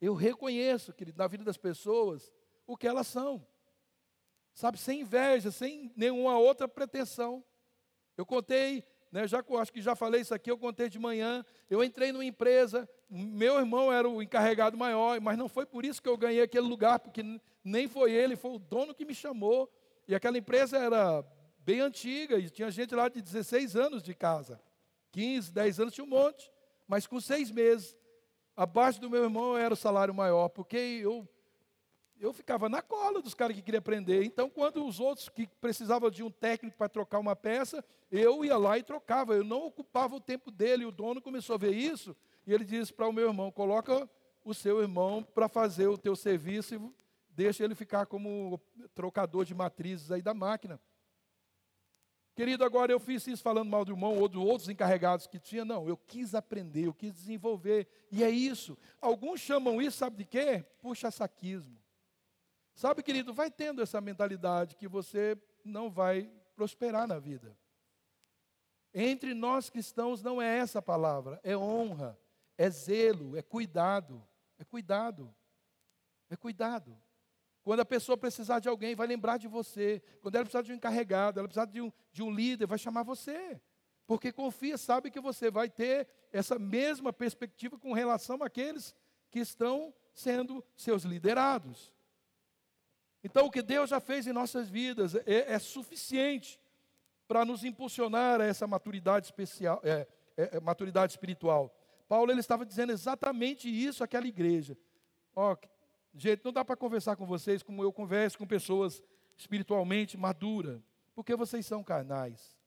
eu 0.00 0.14
reconheço, 0.14 0.92
querido, 0.92 1.18
na 1.18 1.26
vida 1.26 1.44
das 1.44 1.56
pessoas, 1.56 2.32
o 2.66 2.76
que 2.76 2.86
elas 2.86 3.06
são. 3.06 3.46
Sabe, 4.54 4.78
sem 4.78 5.00
inveja, 5.00 5.50
sem 5.50 5.92
nenhuma 5.96 6.38
outra 6.38 6.66
pretensão. 6.66 7.44
Eu 8.16 8.26
contei 8.26 8.84
né, 9.10 9.26
já 9.26 9.42
acho 9.60 9.72
que 9.72 9.80
já 9.80 9.96
falei 9.96 10.20
isso 10.20 10.34
aqui, 10.34 10.50
eu 10.50 10.58
contei 10.58 10.88
de 10.88 10.98
manhã. 10.98 11.44
Eu 11.68 11.82
entrei 11.82 12.12
numa 12.12 12.24
empresa, 12.24 12.88
meu 13.08 13.58
irmão 13.58 13.92
era 13.92 14.08
o 14.08 14.22
encarregado 14.22 14.76
maior, 14.76 15.20
mas 15.20 15.38
não 15.38 15.48
foi 15.48 15.64
por 15.64 15.84
isso 15.84 16.02
que 16.02 16.08
eu 16.08 16.16
ganhei 16.16 16.42
aquele 16.42 16.66
lugar, 16.66 16.98
porque 16.98 17.22
nem 17.64 17.88
foi 17.88 18.12
ele, 18.12 18.36
foi 18.36 18.52
o 18.52 18.58
dono 18.58 18.94
que 18.94 19.04
me 19.04 19.14
chamou. 19.14 19.70
E 20.06 20.14
aquela 20.14 20.36
empresa 20.36 20.78
era 20.78 21.24
bem 21.60 21.80
antiga, 21.80 22.38
e 22.38 22.50
tinha 22.50 22.70
gente 22.70 22.94
lá 22.94 23.08
de 23.08 23.22
16 23.22 23.76
anos 23.76 24.02
de 24.02 24.14
casa. 24.14 24.60
15, 25.12 25.52
10 25.52 25.80
anos 25.80 25.94
tinha 25.94 26.04
um 26.04 26.08
monte, 26.08 26.50
mas 26.86 27.06
com 27.06 27.20
seis 27.20 27.50
meses, 27.50 27.96
abaixo 28.58 29.00
do 29.00 29.08
meu 29.08 29.22
irmão 29.22 29.56
era 29.56 29.72
o 29.72 29.76
salário 29.76 30.12
maior, 30.12 30.48
porque 30.48 30.76
eu 30.76 31.26
eu 32.20 32.32
ficava 32.32 32.68
na 32.68 32.82
cola 32.82 33.22
dos 33.22 33.32
caras 33.32 33.54
que 33.54 33.62
queriam 33.62 33.78
aprender. 33.78 34.24
Então, 34.24 34.50
quando 34.50 34.84
os 34.84 34.98
outros 34.98 35.28
que 35.28 35.46
precisavam 35.60 36.10
de 36.10 36.20
um 36.24 36.30
técnico 36.32 36.76
para 36.76 36.88
trocar 36.88 37.20
uma 37.20 37.36
peça, 37.36 37.84
eu 38.10 38.44
ia 38.44 38.56
lá 38.56 38.76
e 38.76 38.82
trocava. 38.82 39.34
Eu 39.34 39.44
não 39.44 39.66
ocupava 39.66 40.16
o 40.16 40.20
tempo 40.20 40.50
dele. 40.50 40.84
O 40.84 40.90
dono 40.90 41.22
começou 41.22 41.54
a 41.54 41.58
ver 41.58 41.72
isso 41.72 42.16
e 42.44 42.52
ele 42.52 42.64
disse 42.64 42.92
para 42.92 43.06
o 43.06 43.12
meu 43.12 43.28
irmão: 43.28 43.52
coloca 43.52 44.10
o 44.44 44.52
seu 44.52 44.80
irmão 44.80 45.22
para 45.22 45.48
fazer 45.48 45.86
o 45.86 45.96
teu 45.96 46.16
serviço 46.16 46.74
e 46.74 46.80
deixa 47.30 47.62
ele 47.62 47.76
ficar 47.76 48.06
como 48.06 48.60
trocador 48.96 49.44
de 49.44 49.54
matrizes 49.54 50.10
aí 50.10 50.20
da 50.20 50.34
máquina. 50.34 50.80
Querido, 52.38 52.64
agora 52.64 52.92
eu 52.92 53.00
fiz 53.00 53.26
isso 53.26 53.42
falando 53.42 53.68
mal 53.68 53.84
do 53.84 53.90
irmão 53.90 54.16
ou 54.16 54.28
dos 54.28 54.40
outros 54.40 54.68
encarregados 54.68 55.26
que 55.26 55.40
tinha. 55.40 55.64
Não, 55.64 55.88
eu 55.88 55.96
quis 55.96 56.36
aprender, 56.36 56.86
eu 56.86 56.94
quis 56.94 57.12
desenvolver. 57.12 57.88
E 58.12 58.22
é 58.22 58.30
isso. 58.30 58.78
Alguns 59.00 59.40
chamam 59.40 59.82
isso, 59.82 59.96
sabe 59.96 60.18
de 60.18 60.24
quê? 60.24 60.64
Puxa-saquismo. 60.80 61.76
Sabe, 62.76 63.02
querido, 63.02 63.34
vai 63.34 63.50
tendo 63.50 63.82
essa 63.82 64.00
mentalidade 64.00 64.76
que 64.76 64.86
você 64.86 65.36
não 65.64 65.90
vai 65.90 66.30
prosperar 66.54 67.08
na 67.08 67.18
vida. 67.18 67.58
Entre 68.94 69.34
nós 69.34 69.68
cristãos 69.68 70.22
não 70.22 70.40
é 70.40 70.58
essa 70.58 70.80
palavra, 70.80 71.40
é 71.42 71.56
honra, 71.56 72.16
é 72.56 72.70
zelo, 72.70 73.36
é 73.36 73.42
cuidado, 73.42 74.24
é 74.60 74.64
cuidado, 74.64 75.34
é 76.30 76.36
cuidado. 76.36 76.96
Quando 77.68 77.80
a 77.80 77.84
pessoa 77.84 78.16
precisar 78.16 78.60
de 78.60 78.68
alguém, 78.70 78.94
vai 78.94 79.06
lembrar 79.06 79.36
de 79.36 79.46
você. 79.46 80.02
Quando 80.22 80.36
ela 80.36 80.44
precisar 80.46 80.62
de 80.62 80.72
um 80.72 80.76
encarregado, 80.76 81.38
ela 81.38 81.46
precisar 81.46 81.66
de 81.66 81.82
um, 81.82 81.92
de 82.10 82.22
um 82.22 82.30
líder, 82.30 82.66
vai 82.66 82.78
chamar 82.78 83.02
você. 83.02 83.60
Porque 84.06 84.32
confia, 84.32 84.78
sabe 84.78 85.10
que 85.10 85.20
você 85.20 85.50
vai 85.50 85.68
ter 85.68 86.08
essa 86.32 86.58
mesma 86.58 87.12
perspectiva 87.12 87.78
com 87.78 87.92
relação 87.92 88.42
àqueles 88.42 88.94
que 89.30 89.38
estão 89.38 89.92
sendo 90.14 90.64
seus 90.74 91.02
liderados. 91.02 91.92
Então, 93.22 93.44
o 93.44 93.50
que 93.50 93.60
Deus 93.60 93.90
já 93.90 94.00
fez 94.00 94.26
em 94.26 94.32
nossas 94.32 94.70
vidas 94.70 95.14
é, 95.14 95.52
é 95.52 95.58
suficiente 95.58 96.58
para 97.26 97.44
nos 97.44 97.64
impulsionar 97.64 98.40
a 98.40 98.46
essa 98.46 98.66
maturidade 98.66 99.26
especial, 99.26 99.78
é, 99.84 100.08
é, 100.38 100.56
é, 100.56 100.60
maturidade 100.60 101.12
espiritual. 101.12 101.70
Paulo 102.08 102.32
ele 102.32 102.40
estava 102.40 102.64
dizendo 102.64 102.92
exatamente 102.92 103.68
isso 103.68 104.02
àquela 104.02 104.26
igreja. 104.26 104.74
Ó, 105.36 105.54
gente, 106.18 106.44
não 106.44 106.52
dá 106.52 106.64
para 106.64 106.76
conversar 106.76 107.16
com 107.16 107.24
vocês 107.24 107.62
como 107.62 107.82
eu 107.82 107.92
converso 107.92 108.36
com 108.36 108.46
pessoas 108.46 109.02
espiritualmente 109.36 110.16
madura, 110.16 110.82
porque 111.14 111.36
vocês 111.36 111.64
são 111.64 111.82
carnais. 111.82 112.58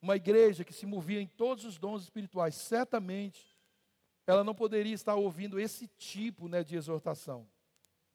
Uma 0.00 0.16
igreja 0.16 0.64
que 0.64 0.72
se 0.72 0.86
movia 0.86 1.20
em 1.20 1.26
todos 1.26 1.64
os 1.64 1.78
dons 1.78 2.02
espirituais, 2.02 2.54
certamente 2.54 3.52
ela 4.26 4.42
não 4.42 4.54
poderia 4.54 4.94
estar 4.94 5.14
ouvindo 5.14 5.60
esse 5.60 5.86
tipo 5.86 6.48
né, 6.48 6.64
de 6.64 6.74
exortação. 6.74 7.46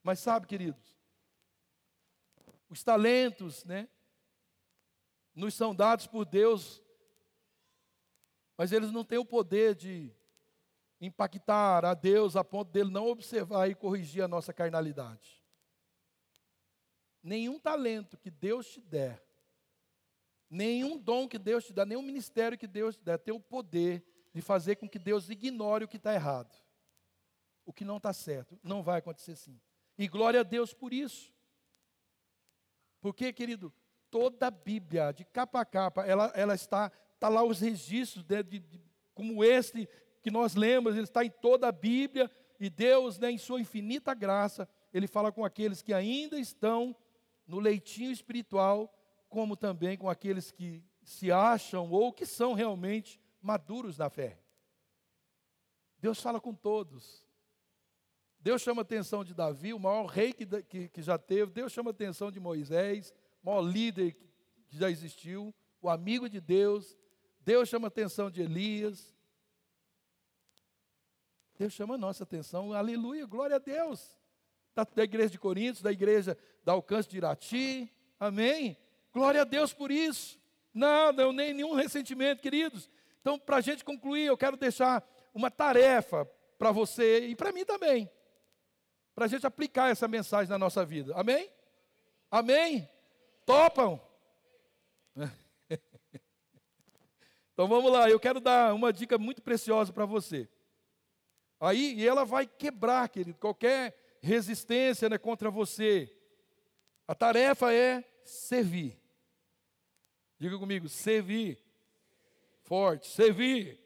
Mas 0.01 0.19
sabe, 0.19 0.47
queridos, 0.47 0.97
os 2.69 2.83
talentos, 2.83 3.63
né, 3.65 3.87
nos 5.35 5.53
são 5.53 5.75
dados 5.75 6.07
por 6.07 6.25
Deus, 6.25 6.81
mas 8.57 8.71
eles 8.71 8.91
não 8.91 9.05
têm 9.05 9.19
o 9.19 9.25
poder 9.25 9.75
de 9.75 10.11
impactar 10.99 11.85
a 11.85 11.93
Deus 11.93 12.35
a 12.35 12.43
ponto 12.43 12.71
dele 12.71 12.89
não 12.89 13.07
observar 13.07 13.69
e 13.69 13.75
corrigir 13.75 14.23
a 14.23 14.27
nossa 14.27 14.53
carnalidade. 14.53 15.43
Nenhum 17.21 17.59
talento 17.59 18.17
que 18.17 18.31
Deus 18.31 18.67
te 18.67 18.81
der, 18.81 19.23
nenhum 20.49 20.97
dom 20.97 21.27
que 21.27 21.37
Deus 21.37 21.65
te 21.65 21.73
dá, 21.73 21.85
nenhum 21.85 22.01
ministério 22.01 22.57
que 22.57 22.67
Deus 22.67 22.95
te 22.95 23.03
der, 23.03 23.17
tem 23.17 23.33
o 23.33 23.39
poder 23.39 24.03
de 24.33 24.41
fazer 24.41 24.75
com 24.75 24.87
que 24.87 24.99
Deus 24.99 25.29
ignore 25.29 25.83
o 25.83 25.87
que 25.87 25.97
está 25.97 26.13
errado, 26.13 26.55
o 27.65 27.73
que 27.73 27.83
não 27.83 27.97
está 27.97 28.13
certo. 28.13 28.57
Não 28.63 28.81
vai 28.81 28.99
acontecer 28.99 29.33
assim. 29.33 29.59
E 29.97 30.07
glória 30.07 30.41
a 30.41 30.43
Deus 30.43 30.73
por 30.73 30.93
isso. 30.93 31.33
Porque, 33.01 33.33
querido, 33.33 33.73
toda 34.09 34.47
a 34.47 34.51
Bíblia, 34.51 35.11
de 35.11 35.25
capa 35.25 35.61
a 35.61 35.65
capa, 35.65 36.05
ela, 36.05 36.31
ela 36.35 36.55
está, 36.55 36.91
está 37.13 37.29
lá 37.29 37.43
os 37.43 37.59
registros 37.59 38.23
de, 38.23 38.43
de, 38.43 38.59
de, 38.59 38.81
como 39.13 39.43
este 39.43 39.89
que 40.27 40.31
nós 40.31 40.55
lemos, 40.55 40.93
ele 40.93 41.05
está 41.05 41.23
em 41.23 41.29
toda 41.29 41.69
a 41.69 41.71
Bíblia, 41.71 42.29
e 42.59 42.69
Deus, 42.69 43.17
né, 43.17 43.31
em 43.31 43.37
sua 43.37 43.61
infinita 43.61 44.13
graça, 44.13 44.67
ele 44.93 45.07
fala 45.07 45.31
com 45.31 45.45
aqueles 45.45 45.81
que 45.81 45.93
ainda 45.93 46.37
estão 46.37 46.93
no 47.47 47.61
leitinho 47.61 48.11
espiritual, 48.11 48.93
como 49.29 49.55
também 49.55 49.97
com 49.97 50.09
aqueles 50.09 50.51
que 50.51 50.83
se 51.01 51.31
acham 51.31 51.89
ou 51.89 52.11
que 52.11 52.25
são 52.25 52.53
realmente 52.53 53.21
maduros 53.41 53.97
na 53.97 54.09
fé. 54.09 54.37
Deus 55.97 56.21
fala 56.21 56.41
com 56.41 56.53
todos. 56.53 57.25
Deus 58.37 58.61
chama 58.61 58.81
a 58.81 58.83
atenção 58.83 59.23
de 59.23 59.33
Davi, 59.33 59.73
o 59.73 59.79
maior 59.79 60.07
rei 60.07 60.33
que, 60.33 60.45
que, 60.63 60.89
que 60.89 61.01
já 61.01 61.17
teve. 61.17 61.53
Deus 61.53 61.71
chama 61.71 61.91
a 61.91 61.91
atenção 61.91 62.29
de 62.29 62.37
Moisés, 62.37 63.13
o 63.41 63.45
maior 63.45 63.61
líder 63.61 64.11
que 64.67 64.77
já 64.77 64.91
existiu, 64.91 65.55
o 65.81 65.89
amigo 65.89 66.29
de 66.29 66.41
Deus. 66.41 66.97
Deus 67.39 67.69
chama 67.69 67.87
a 67.87 67.93
atenção 67.95 68.29
de 68.29 68.41
Elias. 68.41 69.16
Deus 71.57 71.73
chama 71.73 71.95
a 71.95 71.97
nossa 71.97 72.23
atenção, 72.23 72.71
aleluia, 72.71 73.25
glória 73.25 73.55
a 73.55 73.59
Deus. 73.59 74.15
Da, 74.75 74.83
da 74.83 75.03
igreja 75.03 75.31
de 75.31 75.39
Coríntios, 75.39 75.81
da 75.81 75.91
igreja 75.91 76.37
da 76.63 76.73
Alcance 76.73 77.09
de 77.09 77.17
Irati, 77.17 77.91
amém? 78.19 78.77
Glória 79.11 79.41
a 79.41 79.43
Deus 79.43 79.73
por 79.73 79.89
isso. 79.89 80.39
Nada, 80.71 81.31
nem 81.33 81.55
nenhum 81.55 81.73
ressentimento, 81.73 82.43
queridos. 82.43 82.87
Então, 83.21 83.39
para 83.39 83.57
a 83.57 83.61
gente 83.61 83.83
concluir, 83.83 84.27
eu 84.27 84.37
quero 84.37 84.55
deixar 84.55 85.03
uma 85.33 85.49
tarefa 85.49 86.29
para 86.59 86.71
você 86.71 87.27
e 87.27 87.35
para 87.35 87.51
mim 87.51 87.65
também, 87.65 88.07
para 89.15 89.25
a 89.25 89.27
gente 89.27 89.47
aplicar 89.47 89.89
essa 89.89 90.07
mensagem 90.07 90.49
na 90.49 90.59
nossa 90.59 90.85
vida. 90.85 91.13
Amém? 91.15 91.49
Amém? 92.29 92.87
Topam? 93.47 93.99
então 97.51 97.67
vamos 97.67 97.91
lá, 97.91 98.07
eu 98.11 98.19
quero 98.19 98.39
dar 98.39 98.75
uma 98.75 98.93
dica 98.93 99.17
muito 99.17 99.41
preciosa 99.41 99.91
para 99.91 100.05
você. 100.05 100.47
Aí, 101.59 101.95
e 101.95 102.07
ela 102.07 102.23
vai 102.23 102.45
quebrar, 102.45 103.09
querido, 103.09 103.37
qualquer 103.39 103.95
resistência 104.21 105.09
né, 105.09 105.17
contra 105.17 105.49
você. 105.49 106.11
A 107.07 107.15
tarefa 107.15 107.73
é 107.73 108.03
servir. 108.23 108.99
Diga 110.39 110.57
comigo, 110.59 110.87
servir. 110.87 111.57
Forte, 112.63 113.07
servir. 113.07 113.79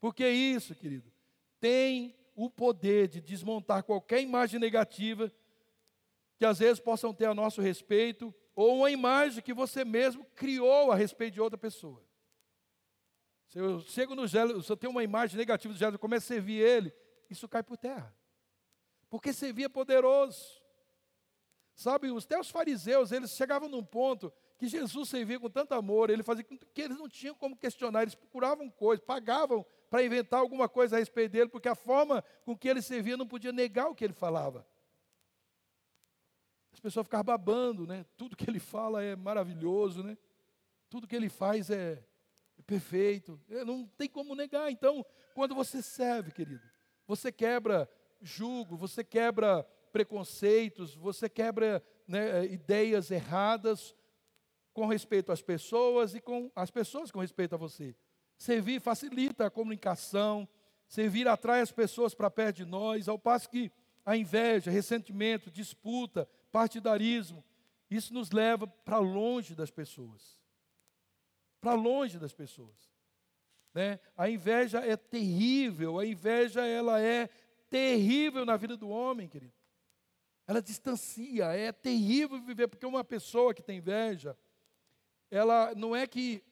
Porque 0.00 0.26
isso, 0.28 0.74
querido, 0.74 1.12
tem 1.60 2.16
o 2.34 2.48
poder 2.48 3.08
de 3.08 3.20
desmontar 3.20 3.82
qualquer 3.82 4.22
imagem 4.22 4.58
negativa 4.58 5.30
que 6.38 6.44
às 6.44 6.58
vezes 6.58 6.80
possam 6.80 7.12
ter 7.14 7.26
a 7.26 7.34
nosso 7.34 7.60
respeito, 7.60 8.34
ou 8.54 8.78
uma 8.78 8.90
imagem 8.90 9.42
que 9.42 9.54
você 9.54 9.84
mesmo 9.84 10.24
criou 10.34 10.90
a 10.90 10.96
respeito 10.96 11.34
de 11.34 11.40
outra 11.40 11.56
pessoa. 11.56 12.02
Se 13.52 13.58
eu 13.58 13.80
chego 13.80 14.14
no 14.14 14.26
gelo, 14.26 14.62
se 14.62 14.72
eu 14.72 14.76
tenho 14.78 14.90
uma 14.90 15.04
imagem 15.04 15.36
negativa 15.36 15.74
do 15.74 15.78
gelo, 15.78 15.96
eu 15.96 15.98
começo 15.98 16.24
a 16.24 16.28
servir 16.28 16.58
ele, 16.62 16.90
isso 17.28 17.46
cai 17.46 17.62
por 17.62 17.76
terra. 17.76 18.16
Porque 19.10 19.30
servir 19.30 19.64
é 19.64 19.68
poderoso. 19.68 20.42
Sabe, 21.74 22.10
os 22.10 22.24
teus 22.24 22.48
fariseus, 22.48 23.12
eles 23.12 23.32
chegavam 23.32 23.68
num 23.68 23.84
ponto 23.84 24.32
que 24.56 24.66
Jesus 24.66 25.06
servia 25.06 25.38
com 25.38 25.50
tanto 25.50 25.74
amor, 25.74 26.08
ele 26.08 26.22
fazia 26.22 26.42
que 26.44 26.80
eles 26.80 26.96
não 26.96 27.06
tinham 27.06 27.34
como 27.34 27.54
questionar, 27.54 28.00
eles 28.00 28.14
procuravam 28.14 28.70
coisas, 28.70 29.04
pagavam 29.04 29.66
para 29.90 30.02
inventar 30.02 30.40
alguma 30.40 30.66
coisa 30.66 30.96
a 30.96 30.98
respeito 30.98 31.32
dele, 31.32 31.50
porque 31.50 31.68
a 31.68 31.74
forma 31.74 32.24
com 32.46 32.56
que 32.56 32.66
ele 32.66 32.80
servia 32.80 33.18
não 33.18 33.26
podia 33.26 33.52
negar 33.52 33.90
o 33.90 33.94
que 33.94 34.02
ele 34.02 34.14
falava. 34.14 34.66
As 36.72 36.80
pessoas 36.80 37.04
ficavam 37.04 37.24
babando, 37.24 37.86
né? 37.86 38.06
Tudo 38.16 38.34
que 38.34 38.48
ele 38.48 38.58
fala 38.58 39.02
é 39.02 39.14
maravilhoso, 39.14 40.02
né? 40.02 40.16
Tudo 40.88 41.06
que 41.06 41.14
ele 41.14 41.28
faz 41.28 41.68
é 41.68 42.02
perfeito. 42.62 43.40
É, 43.48 43.64
não 43.64 43.86
tem 43.86 44.08
como 44.08 44.34
negar. 44.34 44.70
Então, 44.70 45.04
quando 45.34 45.54
você 45.54 45.82
serve, 45.82 46.32
querido, 46.32 46.62
você 47.06 47.30
quebra 47.32 47.88
julgo, 48.20 48.76
você 48.76 49.02
quebra 49.04 49.64
preconceitos, 49.92 50.94
você 50.94 51.28
quebra 51.28 51.82
né, 52.06 52.46
ideias 52.46 53.10
erradas 53.10 53.94
com 54.72 54.86
respeito 54.86 55.30
às 55.30 55.42
pessoas 55.42 56.14
e 56.14 56.20
com 56.20 56.50
as 56.56 56.70
pessoas 56.70 57.10
com 57.10 57.20
respeito 57.20 57.54
a 57.54 57.58
você. 57.58 57.94
Servir 58.38 58.80
facilita 58.80 59.46
a 59.46 59.50
comunicação, 59.50 60.48
servir 60.88 61.28
atrai 61.28 61.60
as 61.60 61.70
pessoas 61.70 62.14
para 62.14 62.30
perto 62.30 62.56
de 62.58 62.64
nós, 62.64 63.08
ao 63.08 63.18
passo 63.18 63.50
que 63.50 63.70
a 64.04 64.16
inveja, 64.16 64.70
ressentimento, 64.70 65.50
disputa, 65.50 66.28
partidarismo, 66.50 67.44
isso 67.90 68.14
nos 68.14 68.30
leva 68.30 68.66
para 68.66 68.98
longe 68.98 69.54
das 69.54 69.70
pessoas 69.70 70.41
para 71.62 71.74
longe 71.74 72.18
das 72.18 72.34
pessoas. 72.34 72.92
Né? 73.72 73.98
A 74.16 74.28
inveja 74.28 74.80
é 74.80 74.96
terrível, 74.96 75.98
a 75.98 76.04
inveja 76.04 76.66
ela 76.66 77.00
é 77.00 77.30
terrível 77.70 78.44
na 78.44 78.56
vida 78.56 78.76
do 78.76 78.90
homem, 78.90 79.28
querido. 79.28 79.54
Ela 80.46 80.60
distancia, 80.60 81.46
é 81.54 81.70
terrível 81.72 82.42
viver, 82.42 82.66
porque 82.66 82.84
uma 82.84 83.04
pessoa 83.04 83.54
que 83.54 83.62
tem 83.62 83.78
inveja, 83.78 84.36
ela 85.30 85.72
não 85.74 85.94
é 85.94 86.06
que 86.06 86.44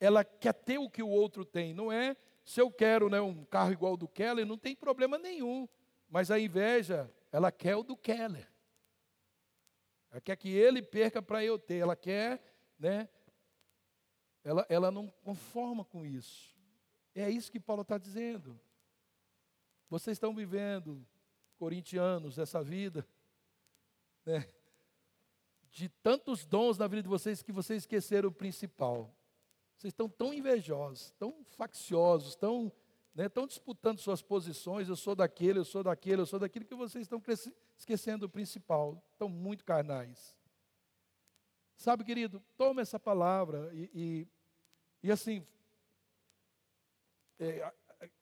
ela 0.00 0.24
quer 0.24 0.52
ter 0.52 0.78
o 0.78 0.90
que 0.90 1.02
o 1.02 1.08
outro 1.08 1.44
tem, 1.44 1.72
não 1.72 1.90
é 1.90 2.16
se 2.44 2.60
eu 2.60 2.70
quero 2.70 3.08
né, 3.08 3.20
um 3.20 3.44
carro 3.44 3.72
igual 3.72 3.96
do 3.96 4.06
Keller, 4.06 4.44
não 4.44 4.58
tem 4.58 4.74
problema 4.74 5.16
nenhum. 5.16 5.68
Mas 6.08 6.30
a 6.30 6.38
inveja, 6.38 7.10
ela 7.32 7.50
quer 7.50 7.76
o 7.76 7.82
do 7.82 7.96
Keller. 7.96 8.48
Ela 10.10 10.20
quer 10.20 10.36
que 10.36 10.48
ele 10.50 10.82
perca 10.82 11.22
para 11.22 11.44
eu 11.44 11.58
ter, 11.58 11.78
ela 11.78 11.96
quer 11.96 12.40
né, 12.78 13.08
ela, 14.46 14.64
ela 14.68 14.90
não 14.92 15.08
conforma 15.24 15.84
com 15.84 16.06
isso. 16.06 16.54
É 17.12 17.28
isso 17.28 17.50
que 17.50 17.58
Paulo 17.58 17.82
está 17.82 17.98
dizendo. 17.98 18.58
Vocês 19.90 20.14
estão 20.14 20.32
vivendo, 20.32 21.04
corintianos, 21.58 22.38
essa 22.38 22.62
vida, 22.62 23.04
né, 24.24 24.48
de 25.72 25.88
tantos 25.88 26.46
dons 26.46 26.78
na 26.78 26.86
vida 26.86 27.02
de 27.02 27.08
vocês 27.08 27.42
que 27.42 27.50
vocês 27.50 27.82
esqueceram 27.82 28.28
o 28.28 28.32
principal. 28.32 29.12
Vocês 29.76 29.90
estão 29.90 30.08
tão 30.08 30.32
invejosos, 30.32 31.10
tão 31.18 31.44
facciosos, 31.56 32.36
tão, 32.36 32.72
né, 33.16 33.28
tão 33.28 33.48
disputando 33.48 33.98
suas 33.98 34.22
posições. 34.22 34.88
Eu 34.88 34.94
sou 34.94 35.16
daquele, 35.16 35.58
eu 35.58 35.64
sou 35.64 35.82
daquele, 35.82 36.22
eu 36.22 36.26
sou 36.26 36.38
daquele, 36.38 36.64
que 36.64 36.74
vocês 36.74 37.02
estão 37.02 37.20
esquecendo 37.76 38.26
o 38.26 38.28
principal. 38.28 39.04
Estão 39.10 39.28
muito 39.28 39.64
carnais. 39.64 40.38
Sabe, 41.76 42.04
querido, 42.04 42.40
toma 42.56 42.80
essa 42.80 42.98
palavra 42.98 43.70
e, 43.74 43.90
e 43.92 44.35
e 45.06 45.12
assim, 45.12 45.46
é, 47.38 47.72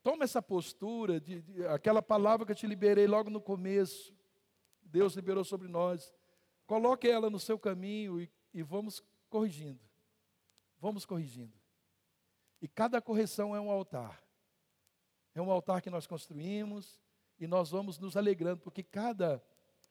toma 0.03 0.25
essa 0.25 0.43
postura, 0.43 1.19
de, 1.19 1.41
de, 1.41 1.67
aquela 1.69 2.03
palavra 2.03 2.45
que 2.45 2.53
eu 2.53 2.57
te 2.57 2.67
liberei 2.67 3.07
logo 3.07 3.31
no 3.31 3.41
começo, 3.41 4.15
Deus 4.83 5.15
liberou 5.15 5.43
sobre 5.45 5.67
nós. 5.67 6.13
Coloque 6.67 7.09
ela 7.09 7.31
no 7.31 7.41
seu 7.41 7.59
caminho 7.59 8.21
e, 8.21 8.31
e 8.53 8.63
vamos 8.63 9.03
corrigindo. 9.31 9.81
Vamos 10.79 11.07
corrigindo. 11.07 11.55
E 12.61 12.69
cada 12.69 13.01
correção 13.01 13.57
é 13.57 13.61
um 13.61 13.71
altar. 13.71 14.23
É 15.35 15.41
um 15.41 15.51
altar 15.51 15.81
que 15.81 15.89
nós 15.89 16.07
construímos 16.07 17.01
e 17.39 17.47
nós 17.47 17.71
vamos 17.71 17.99
nos 17.99 18.15
alegrando, 18.15 18.61
porque 18.61 18.83
cada 18.83 19.43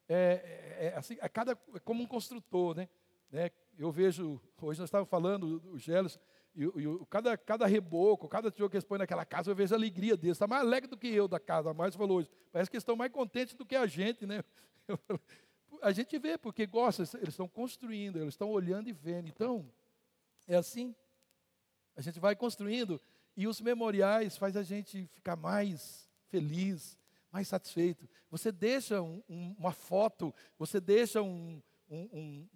é, 0.07 0.75
é, 0.79 0.85
é 0.85 0.95
assim, 0.95 1.17
é 1.19 1.27
cada 1.27 1.53
é 1.53 1.79
como 1.79 2.03
um 2.03 2.07
construtor, 2.07 2.75
né? 2.75 2.87
né? 3.31 3.49
Eu 3.79 3.91
vejo, 3.91 4.39
hoje 4.61 4.79
nós 4.79 4.87
estávamos 4.87 5.09
falando, 5.09 5.59
o 5.71 5.79
Gélis, 5.79 6.19
e, 6.55 6.65
e, 6.65 7.05
cada, 7.09 7.37
cada 7.37 7.65
reboco, 7.65 8.27
cada 8.27 8.51
tijolo 8.51 8.69
que 8.69 8.77
eles 8.77 8.85
põem 8.85 8.99
naquela 8.99 9.25
casa, 9.25 9.49
eu 9.49 9.55
vejo 9.55 9.73
a 9.73 9.77
alegria 9.77 10.15
deles. 10.15 10.35
Está 10.35 10.47
mais 10.47 10.61
alegre 10.61 10.89
do 10.89 10.97
que 10.97 11.07
eu 11.07 11.27
da 11.27 11.39
casa. 11.39 11.73
Mais 11.73 11.95
falou 11.95 12.19
hoje. 12.19 12.29
Parece 12.51 12.69
que 12.69 12.75
eles 12.75 12.83
estão 12.83 12.95
mais 12.95 13.11
contentes 13.11 13.55
do 13.55 13.65
que 13.65 13.75
a 13.75 13.87
gente, 13.87 14.25
né? 14.25 14.43
a 15.81 15.91
gente 15.91 16.17
vê 16.19 16.37
porque 16.37 16.65
gosta, 16.65 17.03
eles 17.17 17.29
estão 17.29 17.47
construindo, 17.47 18.17
eles 18.17 18.33
estão 18.33 18.51
olhando 18.51 18.87
e 18.87 18.93
vendo. 18.93 19.27
Então, 19.27 19.67
é 20.47 20.55
assim. 20.55 20.95
A 21.95 22.01
gente 22.01 22.19
vai 22.19 22.35
construindo 22.35 23.01
e 23.35 23.47
os 23.47 23.59
memoriais 23.59 24.37
faz 24.37 24.55
a 24.55 24.63
gente 24.63 25.07
ficar 25.07 25.35
mais 25.35 26.07
feliz, 26.29 26.97
mais 27.31 27.47
satisfeito. 27.47 28.07
Você 28.29 28.51
deixa 28.51 29.01
um, 29.01 29.23
um, 29.27 29.55
uma 29.57 29.71
foto, 29.71 30.33
você 30.57 30.79
deixa 30.79 31.21
um, 31.21 31.61
um 31.89 32.47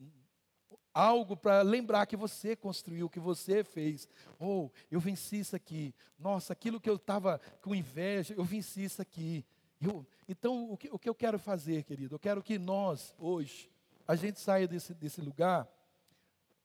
algo 0.97 1.37
para 1.37 1.61
lembrar 1.61 2.07
que 2.07 2.17
você 2.17 2.55
construiu, 2.55 3.07
que 3.07 3.19
você 3.19 3.63
fez. 3.63 4.09
Oh, 4.39 4.69
eu 4.89 4.99
venci 4.99 5.39
isso 5.39 5.55
aqui. 5.55 5.93
Nossa, 6.17 6.53
aquilo 6.53 6.81
que 6.81 6.89
eu 6.89 6.95
estava 6.95 7.39
com 7.61 7.75
inveja, 7.75 8.33
eu 8.35 8.43
venci 8.43 8.83
isso 8.83 8.99
aqui. 8.99 9.45
Eu, 9.79 10.03
então, 10.27 10.71
o 10.71 10.75
que, 10.75 10.89
o 10.91 10.97
que 10.97 11.07
eu 11.07 11.13
quero 11.13 11.37
fazer, 11.37 11.83
querido? 11.83 12.15
Eu 12.15 12.19
quero 12.19 12.41
que 12.41 12.57
nós, 12.57 13.13
hoje, 13.19 13.69
a 14.07 14.15
gente 14.15 14.39
saia 14.39 14.67
desse, 14.67 14.95
desse 14.95 15.21
lugar. 15.21 15.67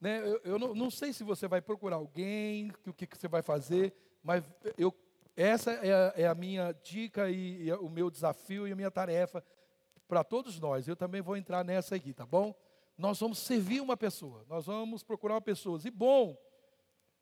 Né? 0.01 0.21
Eu, 0.21 0.41
eu 0.45 0.59
não, 0.59 0.75
não, 0.75 0.91
sei 0.91 1.13
se 1.13 1.23
você 1.23 1.47
vai 1.47 1.61
procurar 1.61 1.97
alguém, 1.97 2.73
o 2.87 2.93
que, 2.95 3.07
que 3.07 3.19
você 3.19 3.29
vai 3.29 3.43
fazer, 3.43 3.93
mas 4.25 4.43
eu, 4.79 4.95
essa 5.37 5.73
é 5.73 5.93
a, 5.93 6.13
é 6.17 6.27
a 6.27 6.35
minha 6.35 6.73
dica 6.83 7.31
e, 7.31 7.69
e 7.69 7.73
o 7.75 7.91
meu 7.91 8.11
desafio 8.11 8.67
e 8.67 8.73
a 8.73 8.77
minha 8.77 8.91
tarefa 8.91 9.45
para 10.09 10.25
todos 10.25 10.59
nós. 10.59 10.89
Eu 10.89 10.97
também 10.97 11.21
vou 11.21 11.37
entrar 11.37 11.63
nessa 11.63 11.97
aqui, 11.97 12.15
tá 12.15 12.25
bom? 12.25 12.55
Nós 12.97 13.19
vamos 13.19 13.39
servir 13.39 13.81
uma 13.81 13.97
pessoa, 13.97 14.45
nós 14.49 14.67
vamos 14.67 15.03
procurar 15.03 15.41
pessoas. 15.41 15.85
E 15.85 15.91
bom, 15.91 16.37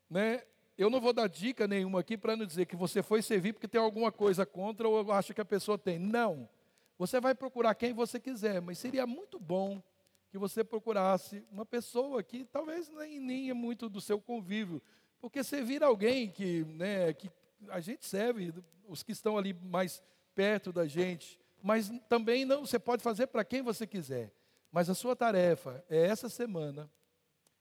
né? 0.09 0.43
Eu 0.77 0.89
não 0.89 0.99
vou 0.99 1.13
dar 1.13 1.27
dica 1.27 1.67
nenhuma 1.67 1.99
aqui 1.99 2.17
para 2.17 2.35
não 2.35 2.45
dizer 2.45 2.65
que 2.65 2.75
você 2.75 3.03
foi 3.03 3.21
servir 3.21 3.53
porque 3.53 3.67
tem 3.67 3.79
alguma 3.79 4.11
coisa 4.11 4.45
contra 4.45 4.87
ou 4.87 5.11
acha 5.11 5.33
que 5.33 5.41
a 5.41 5.45
pessoa 5.45 5.77
tem. 5.77 5.99
Não. 5.99 6.49
Você 6.97 7.19
vai 7.19 7.35
procurar 7.35 7.75
quem 7.75 7.93
você 7.93 8.19
quiser, 8.19 8.61
mas 8.61 8.77
seria 8.77 9.05
muito 9.05 9.39
bom 9.39 9.81
que 10.29 10.37
você 10.37 10.63
procurasse 10.63 11.43
uma 11.51 11.65
pessoa 11.65 12.23
que 12.23 12.45
talvez 12.45 12.89
nem, 12.89 13.19
nem 13.19 13.49
é 13.49 13.53
muito 13.53 13.89
do 13.89 13.99
seu 13.99 14.19
convívio, 14.19 14.81
porque 15.19 15.43
servir 15.43 15.83
alguém 15.83 16.29
que, 16.31 16.63
né, 16.65 17.13
que 17.13 17.29
a 17.69 17.79
gente 17.79 18.05
serve, 18.05 18.53
os 18.87 19.03
que 19.03 19.11
estão 19.11 19.37
ali 19.37 19.53
mais 19.53 20.01
perto 20.33 20.71
da 20.71 20.87
gente, 20.87 21.39
mas 21.61 21.91
também 22.07 22.45
não, 22.45 22.65
você 22.65 22.79
pode 22.79 23.03
fazer 23.03 23.27
para 23.27 23.43
quem 23.43 23.61
você 23.61 23.85
quiser. 23.85 24.31
Mas 24.71 24.89
a 24.89 24.95
sua 24.95 25.15
tarefa 25.15 25.83
é 25.89 26.05
essa 26.05 26.29
semana 26.29 26.89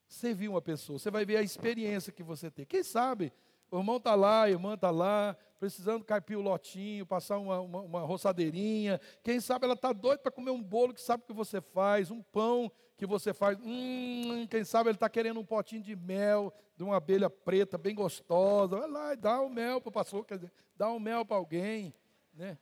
servir 0.07 0.49
uma 0.49 0.63
pessoa. 0.63 0.99
Você 0.99 1.11
vai 1.11 1.25
ver 1.25 1.37
a 1.37 1.43
experiência 1.43 2.13
que 2.13 2.23
você 2.23 2.51
tem. 2.51 2.65
Quem 2.65 2.83
sabe 2.83 3.33
o 3.71 3.79
irmão 3.79 3.99
está 3.99 4.17
lá, 4.17 4.43
a 4.43 4.51
irmã 4.51 4.75
está 4.75 4.91
lá, 4.91 5.37
precisando 5.59 6.05
carpir 6.05 6.37
o 6.37 6.41
lotinho, 6.43 7.07
passar 7.07 7.39
uma, 7.39 7.61
uma, 7.61 7.81
uma 7.81 8.01
roçadeirinha. 8.01 9.01
Quem 9.23 9.41
sabe 9.41 9.65
ela 9.65 9.75
está 9.75 9.93
doida 9.93 10.19
para 10.19 10.33
comer 10.33 10.51
um 10.51 10.63
bolo 10.63 10.93
que 10.93 11.01
sabe 11.01 11.23
que 11.25 11.33
você 11.33 11.61
faz, 11.61 12.11
um 12.11 12.21
pão 12.21 12.71
que 12.97 13.07
você 13.07 13.33
faz. 13.33 13.57
Hum, 13.63 14.47
quem 14.51 14.65
sabe 14.65 14.91
ele 14.91 14.97
está 14.97 15.09
querendo 15.09 15.39
um 15.39 15.45
potinho 15.45 15.83
de 15.83 15.95
mel, 15.95 16.53
de 16.77 16.83
uma 16.83 16.97
abelha 16.97 17.31
preta 17.31 17.79
bem 17.79 17.95
gostosa. 17.95 18.77
Vai 18.77 18.91
lá 18.91 19.13
e 19.13 19.17
dá 19.17 19.41
o 19.41 19.49
mel 19.49 19.81
para 19.81 19.89
o 19.89 19.93
pastor, 19.93 20.25
quer 20.25 20.35
dizer, 20.37 20.53
dá 20.77 20.91
o 20.91 20.99
mel 20.99 21.25
para 21.25 21.37
alguém. 21.37 21.95
Né? 22.35 22.59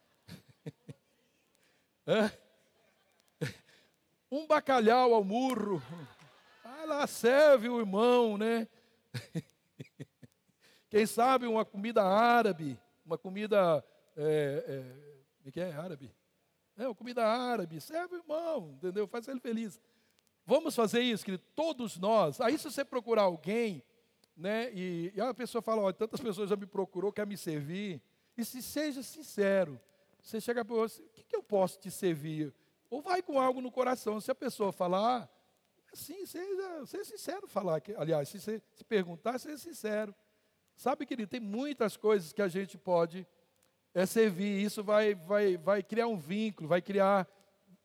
um 4.30 4.46
bacalhau 4.46 5.14
ao 5.14 5.24
murro. 5.24 5.82
Ah, 6.64 6.84
lá 6.84 7.06
serve 7.06 7.68
o 7.68 7.78
irmão, 7.78 8.36
né? 8.36 8.68
Quem 10.90 11.06
sabe 11.06 11.46
uma 11.46 11.64
comida 11.64 12.02
árabe, 12.02 12.78
uma 13.04 13.18
comida. 13.18 13.84
É, 14.16 14.84
é, 15.46 15.50
que 15.50 15.60
é 15.60 15.72
árabe? 15.72 16.14
É, 16.76 16.86
uma 16.86 16.94
comida 16.94 17.26
árabe, 17.26 17.80
serve 17.80 18.16
o 18.16 18.18
irmão, 18.18 18.72
entendeu? 18.76 19.06
Faz 19.06 19.26
ele 19.28 19.40
feliz. 19.40 19.80
Vamos 20.44 20.74
fazer 20.74 21.00
isso, 21.00 21.24
querido, 21.24 21.42
todos 21.54 21.98
nós. 21.98 22.40
Aí, 22.40 22.56
se 22.56 22.64
você 22.64 22.84
procurar 22.84 23.22
alguém, 23.22 23.82
né, 24.36 24.70
e, 24.72 25.12
e 25.14 25.20
a 25.20 25.34
pessoa 25.34 25.60
fala: 25.60 25.82
olha, 25.82 25.92
tantas 25.92 26.20
pessoas 26.20 26.50
já 26.50 26.56
me 26.56 26.66
procurou, 26.66 27.12
quer 27.12 27.26
me 27.26 27.36
servir. 27.36 28.00
E 28.36 28.44
se 28.44 28.62
seja 28.62 29.02
sincero, 29.02 29.80
você 30.22 30.40
chega 30.40 30.64
para 30.64 30.76
você, 30.76 31.02
o 31.02 31.08
que, 31.08 31.24
que 31.24 31.34
eu 31.34 31.42
posso 31.42 31.78
te 31.78 31.90
servir? 31.90 32.54
Ou 32.90 33.02
vai 33.02 33.22
com 33.22 33.40
algo 33.40 33.60
no 33.60 33.70
coração. 33.70 34.20
Se 34.20 34.30
a 34.30 34.34
pessoa 34.34 34.72
falar, 34.72 35.28
sim, 35.92 36.24
seja, 36.26 36.86
seja 36.86 37.04
sincero 37.04 37.46
falar. 37.46 37.82
Aliás, 37.96 38.28
se, 38.28 38.40
se 38.40 38.84
perguntar, 38.88 39.38
seja 39.38 39.58
sincero. 39.58 40.14
Sabe, 40.76 41.04
querido, 41.04 41.30
tem 41.30 41.40
muitas 41.40 41.96
coisas 41.96 42.32
que 42.32 42.40
a 42.40 42.48
gente 42.48 42.78
pode 42.78 43.26
é, 43.92 44.06
servir. 44.06 44.62
Isso 44.62 44.82
vai, 44.82 45.14
vai, 45.14 45.56
vai 45.56 45.82
criar 45.82 46.06
um 46.06 46.16
vínculo, 46.16 46.68
vai 46.68 46.80
criar. 46.80 47.28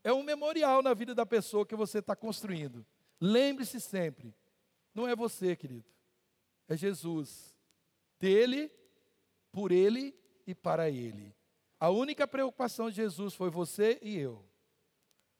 É 0.03 0.13
um 0.13 0.23
memorial 0.23 0.81
na 0.81 0.93
vida 0.93 1.15
da 1.15 1.25
pessoa 1.25 1.65
que 1.65 1.75
você 1.75 1.99
está 1.99 2.15
construindo. 2.15 2.85
Lembre-se 3.19 3.79
sempre: 3.79 4.33
não 4.93 5.07
é 5.07 5.15
você, 5.15 5.55
querido, 5.55 5.89
é 6.67 6.77
Jesus. 6.77 7.53
Dele, 8.19 8.71
por 9.51 9.71
ele 9.71 10.15
e 10.47 10.55
para 10.55 10.89
ele. 10.89 11.35
A 11.79 11.89
única 11.89 12.25
preocupação 12.27 12.89
de 12.89 12.95
Jesus 12.95 13.33
foi 13.33 13.49
você 13.49 13.99
e 14.01 14.17
eu. 14.17 14.45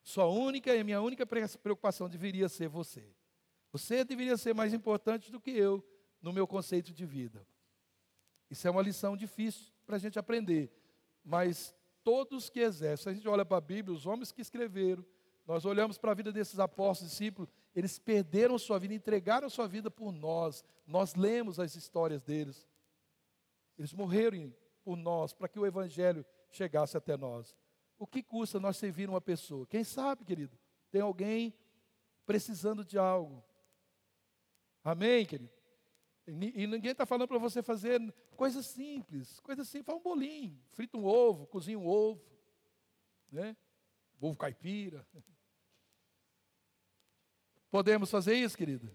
Sua 0.03 0.25
única 0.25 0.75
e 0.75 0.83
minha 0.83 1.01
única 1.01 1.25
preocupação 1.25 2.09
deveria 2.09 2.49
ser 2.49 2.67
você. 2.67 3.03
Você 3.71 4.03
deveria 4.03 4.37
ser 4.37 4.53
mais 4.53 4.73
importante 4.73 5.31
do 5.31 5.39
que 5.39 5.51
eu 5.51 5.83
no 6.21 6.33
meu 6.33 6.45
conceito 6.45 6.93
de 6.93 7.05
vida. 7.05 7.45
Isso 8.49 8.67
é 8.67 8.71
uma 8.71 8.81
lição 8.81 9.17
difícil 9.17 9.71
para 9.85 9.95
a 9.95 9.99
gente 9.99 10.19
aprender, 10.19 10.71
mas 11.23 11.73
todos 12.03 12.49
que 12.49 12.59
exercem, 12.59 13.11
a 13.11 13.15
gente 13.15 13.27
olha 13.27 13.43
para 13.43 13.57
a 13.57 13.61
Bíblia, 13.61 13.95
os 13.95 14.05
homens 14.05 14.31
que 14.31 14.41
escreveram, 14.41 15.03
nós 15.45 15.65
olhamos 15.65 15.97
para 15.97 16.11
a 16.11 16.15
vida 16.15 16.31
desses 16.31 16.59
apóstolos, 16.59 17.11
discípulos, 17.11 17.49
eles 17.75 17.99
perderam 17.99 18.57
sua 18.57 18.79
vida, 18.79 18.93
entregaram 18.93 19.49
sua 19.49 19.67
vida 19.67 19.91
por 19.91 20.11
nós. 20.11 20.63
Nós 20.85 21.15
lemos 21.15 21.59
as 21.59 21.75
histórias 21.75 22.21
deles. 22.21 22.67
Eles 23.77 23.93
morreram 23.93 24.53
por 24.83 24.95
nós, 24.95 25.33
para 25.33 25.47
que 25.47 25.59
o 25.59 25.65
Evangelho 25.65 26.25
chegasse 26.49 26.95
até 26.95 27.17
nós. 27.17 27.57
O 27.97 28.07
que 28.07 28.21
custa 28.21 28.59
nós 28.59 28.77
servir 28.77 29.09
uma 29.09 29.21
pessoa? 29.21 29.65
Quem 29.67 29.83
sabe, 29.83 30.25
querido? 30.25 30.57
Tem 30.91 31.01
alguém 31.01 31.53
precisando 32.25 32.83
de 32.83 32.97
algo. 32.97 33.43
Amém, 34.83 35.25
querido? 35.25 35.51
E 36.25 36.67
ninguém 36.67 36.91
está 36.91 37.05
falando 37.05 37.27
para 37.27 37.37
você 37.37 37.61
fazer 37.61 37.99
coisas 38.35 38.65
simples, 38.65 39.39
coisas 39.41 39.67
simples, 39.67 39.85
faz 39.85 39.99
um 39.99 40.01
bolinho, 40.01 40.57
frita 40.71 40.97
um 40.97 41.05
ovo, 41.05 41.45
cozinha 41.47 41.77
um 41.77 41.87
ovo, 41.87 42.23
né? 43.29 43.57
Ovo 44.21 44.37
caipira. 44.37 45.05
Podemos 47.69 48.09
fazer 48.09 48.35
isso, 48.35 48.57
querido? 48.57 48.89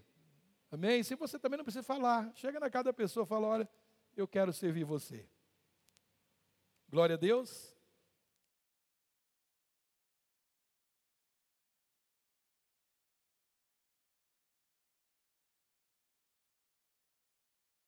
Amém? 0.71 1.03
Se 1.03 1.15
você 1.15 1.37
também 1.37 1.57
não 1.57 1.63
precisa 1.63 1.83
falar, 1.83 2.31
chega 2.35 2.59
na 2.59 2.69
casa 2.69 2.85
da 2.85 2.93
pessoa 2.93 3.25
e 3.25 3.27
fala: 3.27 3.47
olha, 3.47 3.69
eu 4.15 4.27
quero 4.27 4.51
servir 4.51 4.83
você. 4.83 5.27
Glória 6.87 7.15
a 7.15 7.19
Deus. 7.19 7.75